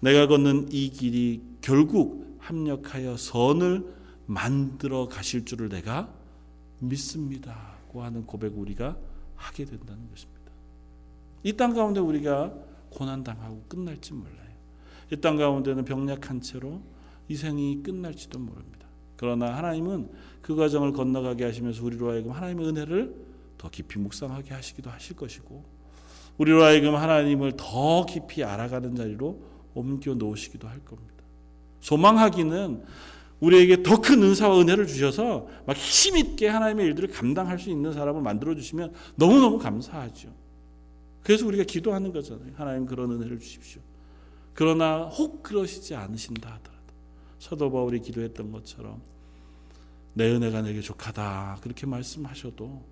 내가 0.00 0.26
걷는 0.26 0.68
이 0.72 0.90
길이 0.90 1.42
결국 1.60 2.36
합력하여 2.38 3.16
선을 3.16 3.99
만들어 4.30 5.08
가실 5.08 5.44
줄을 5.44 5.68
내가 5.68 6.08
믿습니다고 6.78 8.02
하는 8.02 8.24
고백 8.26 8.56
우리가 8.56 8.96
하게 9.34 9.64
된다는 9.64 10.08
것입니다. 10.08 10.40
이 11.42 11.52
땅 11.56 11.74
가운데 11.74 11.98
우리가 12.00 12.54
고난 12.90 13.24
당하고 13.24 13.64
끝날지 13.68 14.12
몰라요. 14.12 14.50
이 15.12 15.16
땅 15.16 15.36
가운데는 15.36 15.84
병약한 15.84 16.40
채로 16.42 16.80
이 17.28 17.34
생이 17.34 17.82
끝날지도 17.82 18.38
모릅니다. 18.38 18.86
그러나 19.16 19.56
하나님은 19.56 20.10
그 20.42 20.54
과정을 20.54 20.92
건너가게 20.92 21.44
하시면서 21.44 21.84
우리로 21.84 22.10
하여금 22.10 22.30
하나님의 22.30 22.68
은혜를 22.68 23.14
더 23.58 23.68
깊이 23.68 23.98
묵상하게 23.98 24.54
하시기도 24.54 24.90
하실 24.90 25.16
것이고 25.16 25.64
우리로 26.38 26.62
하여금 26.62 26.94
하나님을 26.94 27.54
더 27.56 28.06
깊이 28.06 28.44
알아가는 28.44 28.94
자리로 28.94 29.42
옮겨 29.74 30.14
놓으시기도 30.14 30.68
할 30.68 30.78
겁니다. 30.84 31.24
소망하기는 31.80 32.84
우리에게 33.40 33.82
더 33.82 34.00
큰 34.00 34.22
은사와 34.22 34.60
은혜를 34.60 34.86
주셔서 34.86 35.48
막 35.66 35.76
힘있게 35.76 36.48
하나님의 36.48 36.86
일들을 36.86 37.10
감당할 37.10 37.58
수 37.58 37.70
있는 37.70 37.92
사람을 37.92 38.22
만들어 38.22 38.54
주시면 38.54 38.92
너무너무 39.16 39.58
감사하죠. 39.58 40.32
그래서 41.22 41.46
우리가 41.46 41.64
기도하는 41.64 42.12
거잖아요. 42.12 42.52
하나님 42.54 42.86
그런 42.86 43.10
은혜를 43.12 43.38
주십시오. 43.38 43.82
그러나 44.54 45.04
혹 45.04 45.42
그러시지 45.42 45.94
않으신다 45.94 46.48
하더라도 46.54 46.94
사도 47.38 47.70
바울이 47.70 48.00
기도했던 48.00 48.52
것처럼 48.52 49.00
내 50.12 50.30
은혜가 50.30 50.62
내게 50.62 50.80
족하다 50.80 51.58
그렇게 51.62 51.86
말씀하셔도 51.86 52.84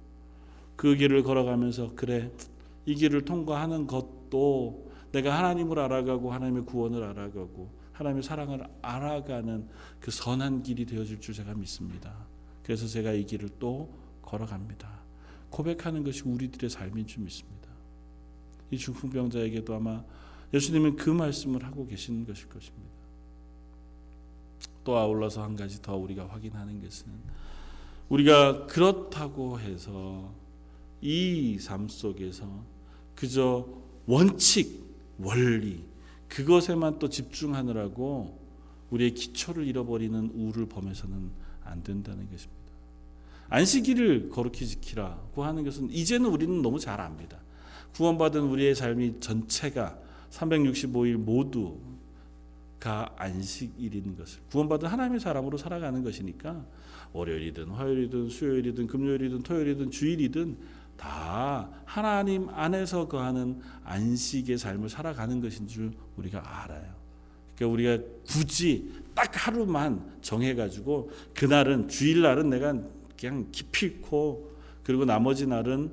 그 0.77 0.95
길을 0.95 1.25
걸어가면서 1.25 1.93
그래 1.97 2.31
이 2.87 2.95
길을 2.95 3.25
통과하는 3.25 3.87
것도 3.87 4.89
내가 5.13 5.37
하나님을 5.37 5.79
알아가고 5.79 6.33
하나님의 6.33 6.65
구원을 6.65 7.03
알아가고 7.03 7.78
하나님의 7.99 8.23
사랑을 8.23 8.65
알아가는 8.81 9.69
그 9.99 10.13
선한 10.13 10.63
길이 10.63 10.87
되어질 10.87 11.21
줄 11.21 11.35
제가 11.35 11.53
믿습니다. 11.55 12.15
그래서 12.63 12.87
제가 12.87 13.13
이 13.13 13.27
길을 13.27 13.49
또 13.59 13.93
걸어갑니다. 14.23 14.89
고백하는 15.51 16.05
것이 16.05 16.23
우리들의 16.23 16.71
삶인 16.71 17.09
줄 17.09 17.25
믿습니다. 17.25 17.69
이 18.71 18.79
중풍병자에게도 18.79 19.75
아마 19.75 20.05
예수님은 20.55 20.95
그 20.95 21.11
말씀을 21.11 21.65
하고 21.65 21.89
계신 21.89 22.25
것일 22.25 22.49
것입니다. 22.49 22.89
또 24.85 24.97
아울러서 24.97 25.43
한 25.43 25.57
가지 25.57 25.83
더 25.83 25.97
우리가 25.97 26.29
확인하는 26.29 26.81
것은 26.81 27.07
우리가 28.09 28.67
그렇다고 28.67 29.59
해서 29.59 30.33
이 31.01 31.59
삶 31.67 31.89
속에서 31.89 32.65
그저 33.17 33.67
원칙, 34.07 34.85
원리 35.19 35.88
그것에만 36.29 36.99
또 36.99 37.09
집중하느라고 37.09 38.39
우리의 38.91 39.15
기초를 39.15 39.67
잃어버리는 39.67 40.31
우를 40.35 40.67
범해서는 40.67 41.31
안 41.65 41.83
된다는 41.83 42.31
것입니다. 42.31 42.59
안식일을 43.51 44.29
거룩히 44.31 44.67
지키라고 44.67 45.45
하는 45.45 45.65
것은 45.65 45.91
이제는 45.91 46.29
우리는 46.29 46.61
너무 46.63 46.79
잘 46.79 47.01
압니다. 47.01 47.39
구원받은 47.95 48.43
우리의 48.43 48.75
삶이 48.75 49.21
전체가 49.21 49.99
365일 50.31 51.17
모두가 51.17 53.15
안식일인 53.17 54.17
것을 54.17 54.41
구원받은 54.51 54.89
하나님의 54.89 55.21
사람으로 55.21 55.57
살아가는 55.57 56.03
것이니까 56.03 56.65
월요일이든 57.13 57.69
화요일이든 57.69 58.29
수요일이든 58.29 58.87
금요일이든 58.87 59.43
토요일이든 59.43 59.91
주일이든 59.91 60.57
다 60.99 61.71
하나님 61.85 62.49
안에서 62.51 63.09
거하는 63.09 63.61
안식의 63.85 64.59
삶을 64.59 64.91
살아가는 64.91 65.41
것인 65.41 65.67
줄 65.67 65.93
우리가 66.17 66.63
알아요. 66.63 66.99
그러니까 67.55 67.73
우리가 67.73 68.05
굳이 68.27 68.93
딱 69.15 69.31
하루만 69.35 70.19
정해가지고 70.21 71.11
그날은 71.35 71.89
주일날은 71.89 72.51
내가 72.51 72.75
그냥 73.19 73.49
기필코 73.51 74.51
그리고 74.83 75.05
나머지 75.05 75.47
날은 75.47 75.91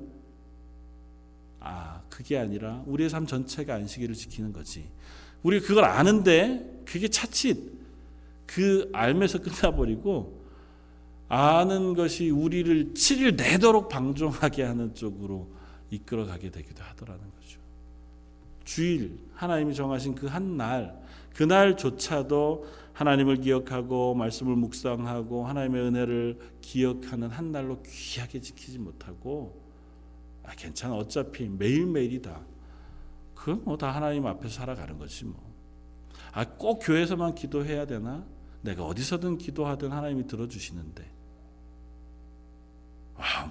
아 1.60 2.02
그게 2.10 2.38
아니라 2.38 2.82
우리의 2.86 3.08
삶 3.08 3.26
전체가 3.26 3.74
안식일을 3.74 4.14
지키는 4.14 4.52
거지. 4.52 4.88
우리 5.42 5.60
그걸 5.60 5.84
아는데 5.84 6.82
그게 6.84 7.08
차칫 7.08 7.76
그 8.46 8.90
알면서 8.92 9.38
끝나버리고 9.42 10.45
아는 11.28 11.94
것이 11.94 12.30
우리를 12.30 12.94
7일 12.94 13.36
내도록 13.36 13.88
방종하게 13.88 14.62
하는 14.62 14.94
쪽으로 14.94 15.50
이끌어가게 15.90 16.50
되기도 16.50 16.82
하더라는 16.84 17.20
거죠. 17.34 17.60
주일 18.64 19.18
하나님이 19.34 19.74
정하신 19.74 20.14
그 20.14 20.26
한 20.26 20.56
날, 20.56 21.00
그날조차도 21.34 22.66
하나님을 22.92 23.36
기억하고 23.40 24.14
말씀을 24.14 24.56
묵상하고 24.56 25.46
하나님의 25.46 25.82
은혜를 25.82 26.38
기억하는 26.62 27.28
한 27.28 27.52
날로 27.52 27.82
귀하게 27.82 28.40
지키지 28.40 28.78
못하고 28.78 29.60
아, 30.44 30.52
괜찮아 30.54 30.94
어차피 30.94 31.48
매일매일이다. 31.48 32.40
그건 33.34 33.64
뭐 33.64 33.76
다 33.76 33.90
하나님 33.90 34.26
앞에서 34.26 34.48
살아가는 34.60 34.96
거지 34.98 35.24
뭐. 35.26 35.36
아, 36.32 36.44
꼭 36.44 36.78
교회에서만 36.78 37.34
기도해야 37.34 37.84
되나? 37.86 38.24
내가 38.62 38.84
어디서든 38.84 39.38
기도하든 39.38 39.92
하나님이 39.92 40.26
들어주시는데 40.26 41.02
아, 41.04 41.15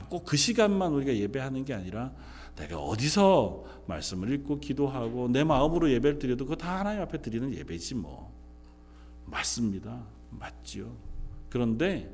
꼭 0.09 0.25
그 0.25 0.37
시간만 0.37 0.93
우리가 0.93 1.15
예배하는 1.15 1.65
게 1.65 1.73
아니라 1.73 2.13
내가 2.55 2.77
어디서 2.79 3.65
말씀을 3.87 4.31
읽고 4.31 4.59
기도하고 4.59 5.27
내 5.27 5.43
마음으로 5.43 5.91
예배를 5.91 6.19
드려도 6.19 6.45
그거 6.45 6.55
다 6.55 6.79
하나님 6.79 7.01
앞에 7.01 7.21
드리는 7.21 7.53
예배지 7.53 7.95
뭐. 7.95 8.33
맞습니다. 9.25 10.05
맞지요. 10.29 10.95
그런데 11.49 12.13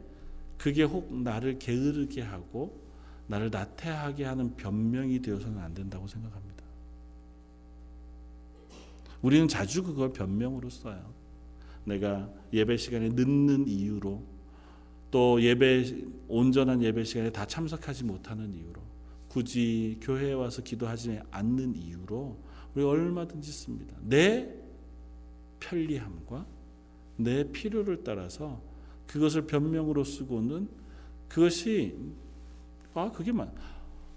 그게 0.58 0.84
혹 0.84 1.14
나를 1.14 1.60
게으르게 1.60 2.22
하고 2.22 2.82
나를 3.28 3.50
나태하게 3.50 4.26
하는 4.26 4.56
변명이 4.56 5.22
되어서는 5.22 5.60
안 5.60 5.74
된다고 5.74 6.08
생각합니다. 6.08 6.64
우리는 9.22 9.48
자주 9.48 9.84
그걸 9.84 10.12
변명으로 10.12 10.70
써요. 10.70 11.14
내가 11.84 12.30
예배 12.54 12.78
시간에 12.78 13.10
늦는 13.10 13.68
이유로 13.68 14.24
또 15.12 15.42
예배 15.42 15.84
온전한 16.28 16.82
예배 16.82 17.04
시간에 17.04 17.30
다 17.30 17.46
참석하지 17.46 18.06
못하는 18.06 18.54
이유로 18.54 18.82
굳이 19.28 19.98
교회에 20.02 20.34
와서 20.34 20.62
기도하지 20.62 21.20
않는 21.30 21.76
이유로 21.76 22.38
우리 22.74 22.84
얼마든지 22.84 23.52
씁니다. 23.52 23.96
내 24.02 24.50
편리함과 25.60 26.46
내 27.18 27.44
필요를 27.52 28.04
따라서 28.04 28.62
그것을 29.08 29.46
변명으로 29.46 30.04
쓰고는 30.04 30.70
그것이 31.28 31.96
아 32.94 33.12
그게 33.12 33.32
맞 33.32 33.54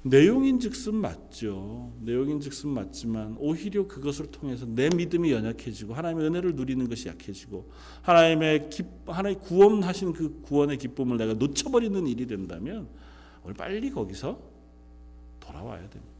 내용인즉슨 0.06 0.94
맞죠. 0.94 1.92
내용인즉슨 2.02 2.68
맞지만 2.68 3.36
오히려 3.38 3.88
그것을 3.88 4.26
통해서 4.26 4.66
내 4.66 4.90
믿음이 4.90 5.32
연약해지고 5.32 5.94
하나님의 5.94 6.26
은혜를 6.26 6.54
누리는 6.56 6.86
것이 6.90 7.08
약해지고 7.08 7.70
하나님의 8.02 8.68
기, 8.68 8.82
하나님 9.06 9.40
구원하신 9.40 10.12
그 10.12 10.42
구원의 10.42 10.76
기쁨을 10.76 11.16
내가 11.16 11.32
놓쳐버리는 11.32 12.06
일이 12.06 12.26
된다면 12.26 12.88
우리 13.44 13.54
빨리 13.54 13.90
거기서 13.90 14.38
돌아와야 15.40 15.88
됩니다. 15.88 16.12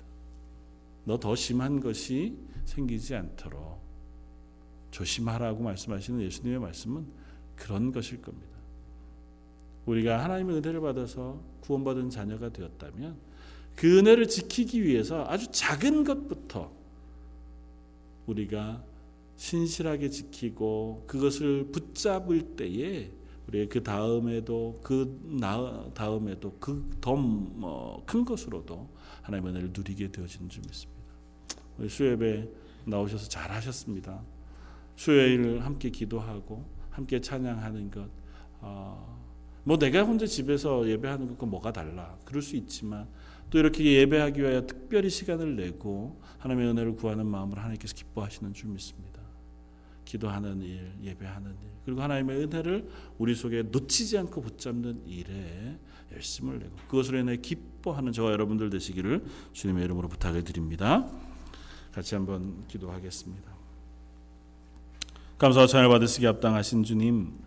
너 1.05 1.19
더 1.19 1.37
심한 1.37 1.81
것이 1.81 2.39
생기지 2.65 3.15
않도록 3.15 3.83
조심하라고 4.91 5.63
말씀하시는 5.63 6.23
예수님의 6.23 6.59
말씀은 6.59 7.07
그런 7.55 7.93
것일 7.93 8.23
겁니다. 8.23 8.55
우리가 9.85 10.25
하나님의 10.25 10.57
은혜를 10.57 10.81
받아서 10.81 11.43
구원받은 11.61 12.09
자녀가 12.09 12.49
되었다면 12.49 13.34
그 13.77 13.99
은혜를 13.99 14.29
지키기 14.29 14.85
위해서 14.85 15.25
아주 15.29 15.49
작은 15.51 16.05
것부터 16.05 16.73
우리가 18.27 18.85
신실하게 19.37 20.11
지키고 20.11 21.05
그것을 21.07 21.71
붙잡을 21.73 22.57
때에 22.57 23.11
우리 23.47 23.69
그 23.69 23.83
다음에도 23.83 24.81
그 24.83 25.21
다음에도 25.95 26.57
그 26.59 26.91
더큰 27.01 27.61
뭐 27.61 28.05
것으로도 28.07 28.89
하나님의 29.23 29.53
은혜를 29.53 29.71
누리게 29.75 30.13
되어지는 30.13 30.49
줄 30.49 30.63
믿습니다. 30.67 31.03
우리 31.79 31.89
수요예배 31.89 32.49
나오셔서 32.87 33.29
잘 33.29 33.51
하셨습니다. 33.51 34.23
수요일 34.97 35.61
함께 35.61 35.91
기도하고 35.91 36.65
함께 36.91 37.21
찬양하는 37.21 37.91
것. 37.91 38.09
어, 38.61 39.21
뭐 39.65 39.79
내가 39.79 40.05
혼자 40.05 40.27
집에서 40.27 40.89
예배하는 40.89 41.29
것과 41.29 41.47
뭐가 41.47 41.73
달라? 41.73 42.17
그럴 42.25 42.41
수 42.41 42.57
있지만 42.57 43.09
또 43.55 43.61
이렇게 43.61 43.85
예배하기 43.85 44.43
위하여 44.43 44.67
특별히 44.67 45.09
시간을 45.09 45.55
내고 45.55 46.21
하나님의 46.39 46.71
은혜를 46.71 46.97
구하는 46.97 47.25
마음으로 47.25 47.61
하나님께서 47.61 47.95
기뻐하시는 47.95 48.53
줄 48.53 48.71
믿습니다. 48.71 49.21
기도하는 50.05 50.61
일, 50.61 50.91
예배하는 51.05 51.53
일, 51.53 51.57
그리고 51.85 52.03
하나님의 52.03 52.37
은혜를 52.43 52.91
우리 53.17 53.37
속에 53.37 53.63
놓치지 53.63 54.19
않고 54.19 54.41
붙잡는 54.41 55.07
일에 55.07 55.79
열심을 56.13 56.59
내고 56.59 56.75
그것으로 56.89 57.19
인해 57.19 57.37
기뻐하는 57.37 58.11
저와 58.11 58.33
여러분들 58.33 58.71
되시기를 58.71 59.25
주님의 59.53 59.85
이름으로 59.85 60.09
부탁을 60.09 60.43
드립니다. 60.43 61.09
같이 61.93 62.17
한번 62.17 62.67
기도하겠습니다. 62.67 63.55
감사와 65.39 65.69
찬양을 65.69 65.91
받으시기 65.91 66.27
합당하신 66.27 66.83
주님 66.83 67.39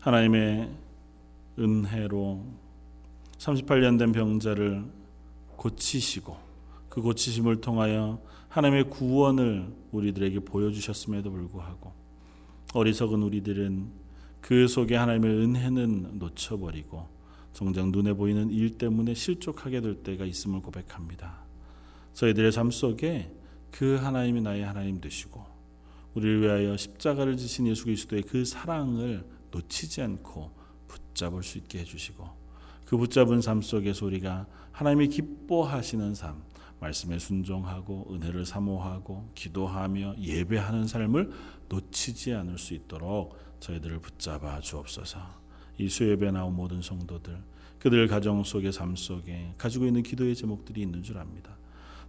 하나님의 0.00 0.70
은혜로 1.56 2.67
38년 3.38 3.98
된 3.98 4.12
병자를 4.12 4.84
고치시고 5.56 6.36
그 6.88 7.02
고치심을 7.02 7.60
통하여 7.60 8.20
하나님의 8.48 8.90
구원을 8.90 9.72
우리들에게 9.92 10.40
보여주셨음에도 10.40 11.30
불구하고 11.30 11.92
어리석은 12.74 13.22
우리들은 13.22 13.90
그 14.40 14.68
속에 14.68 14.96
하나님의 14.96 15.30
은혜는 15.30 16.18
놓쳐버리고 16.18 17.06
정작 17.52 17.90
눈에 17.90 18.12
보이는 18.12 18.50
일 18.50 18.78
때문에 18.78 19.14
실족하게 19.14 19.80
될 19.80 20.02
때가 20.02 20.24
있음을 20.24 20.60
고백합니다. 20.60 21.44
저희들의 22.12 22.52
삶 22.52 22.70
속에 22.70 23.32
그 23.70 23.96
하나님이 23.96 24.40
나의 24.40 24.64
하나님 24.64 25.00
되시고 25.00 25.44
우리를 26.14 26.42
위하여 26.42 26.76
십자가를 26.76 27.36
지신 27.36 27.66
예수 27.66 27.84
그리스도의 27.84 28.22
그 28.22 28.44
사랑을 28.44 29.24
놓치지 29.50 30.02
않고 30.02 30.50
붙잡을 30.88 31.42
수 31.42 31.58
있게 31.58 31.80
해주시고 31.80 32.37
그 32.88 32.96
붙잡은 32.96 33.42
삶 33.42 33.60
속에서 33.60 34.06
우리가 34.06 34.46
하나님이 34.72 35.08
기뻐하시는 35.08 36.14
삶, 36.14 36.42
말씀에 36.80 37.18
순종하고 37.18 38.06
은혜를 38.10 38.46
사모하고 38.46 39.28
기도하며 39.34 40.14
예배하는 40.18 40.86
삶을 40.86 41.30
놓치지 41.68 42.32
않을 42.32 42.56
수 42.56 42.72
있도록 42.72 43.36
저희들을 43.60 43.98
붙잡아 43.98 44.60
주옵소서. 44.60 45.18
이 45.76 45.86
수예배 45.90 46.30
나온 46.30 46.56
모든 46.56 46.80
성도들 46.80 47.38
그들 47.78 48.06
가정 48.06 48.42
속의 48.42 48.72
삶 48.72 48.96
속에 48.96 49.52
가지고 49.58 49.84
있는 49.84 50.02
기도의 50.02 50.34
제목들이 50.34 50.80
있는 50.80 51.02
줄 51.02 51.18
압니다. 51.18 51.58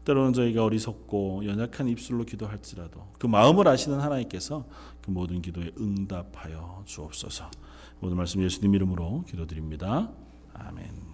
때로는 0.05 0.31
저희가 0.31 0.63
어리석고 0.63 1.45
연약한 1.45 1.89
입술로 1.89 2.23
기도할지라도 2.23 3.05
그 3.19 3.27
마음을 3.27 3.67
아시는 3.67 3.99
하나님께서 3.99 4.65
그 5.01 5.11
모든 5.11 5.41
기도에 5.41 5.71
응답하여 5.77 6.83
주옵소서. 6.85 7.51
모든 7.99 8.15
말씀 8.15 8.41
예수님 8.41 8.73
이름으로 8.75 9.25
기도드립니다. 9.27 10.09
아멘. 10.59 11.08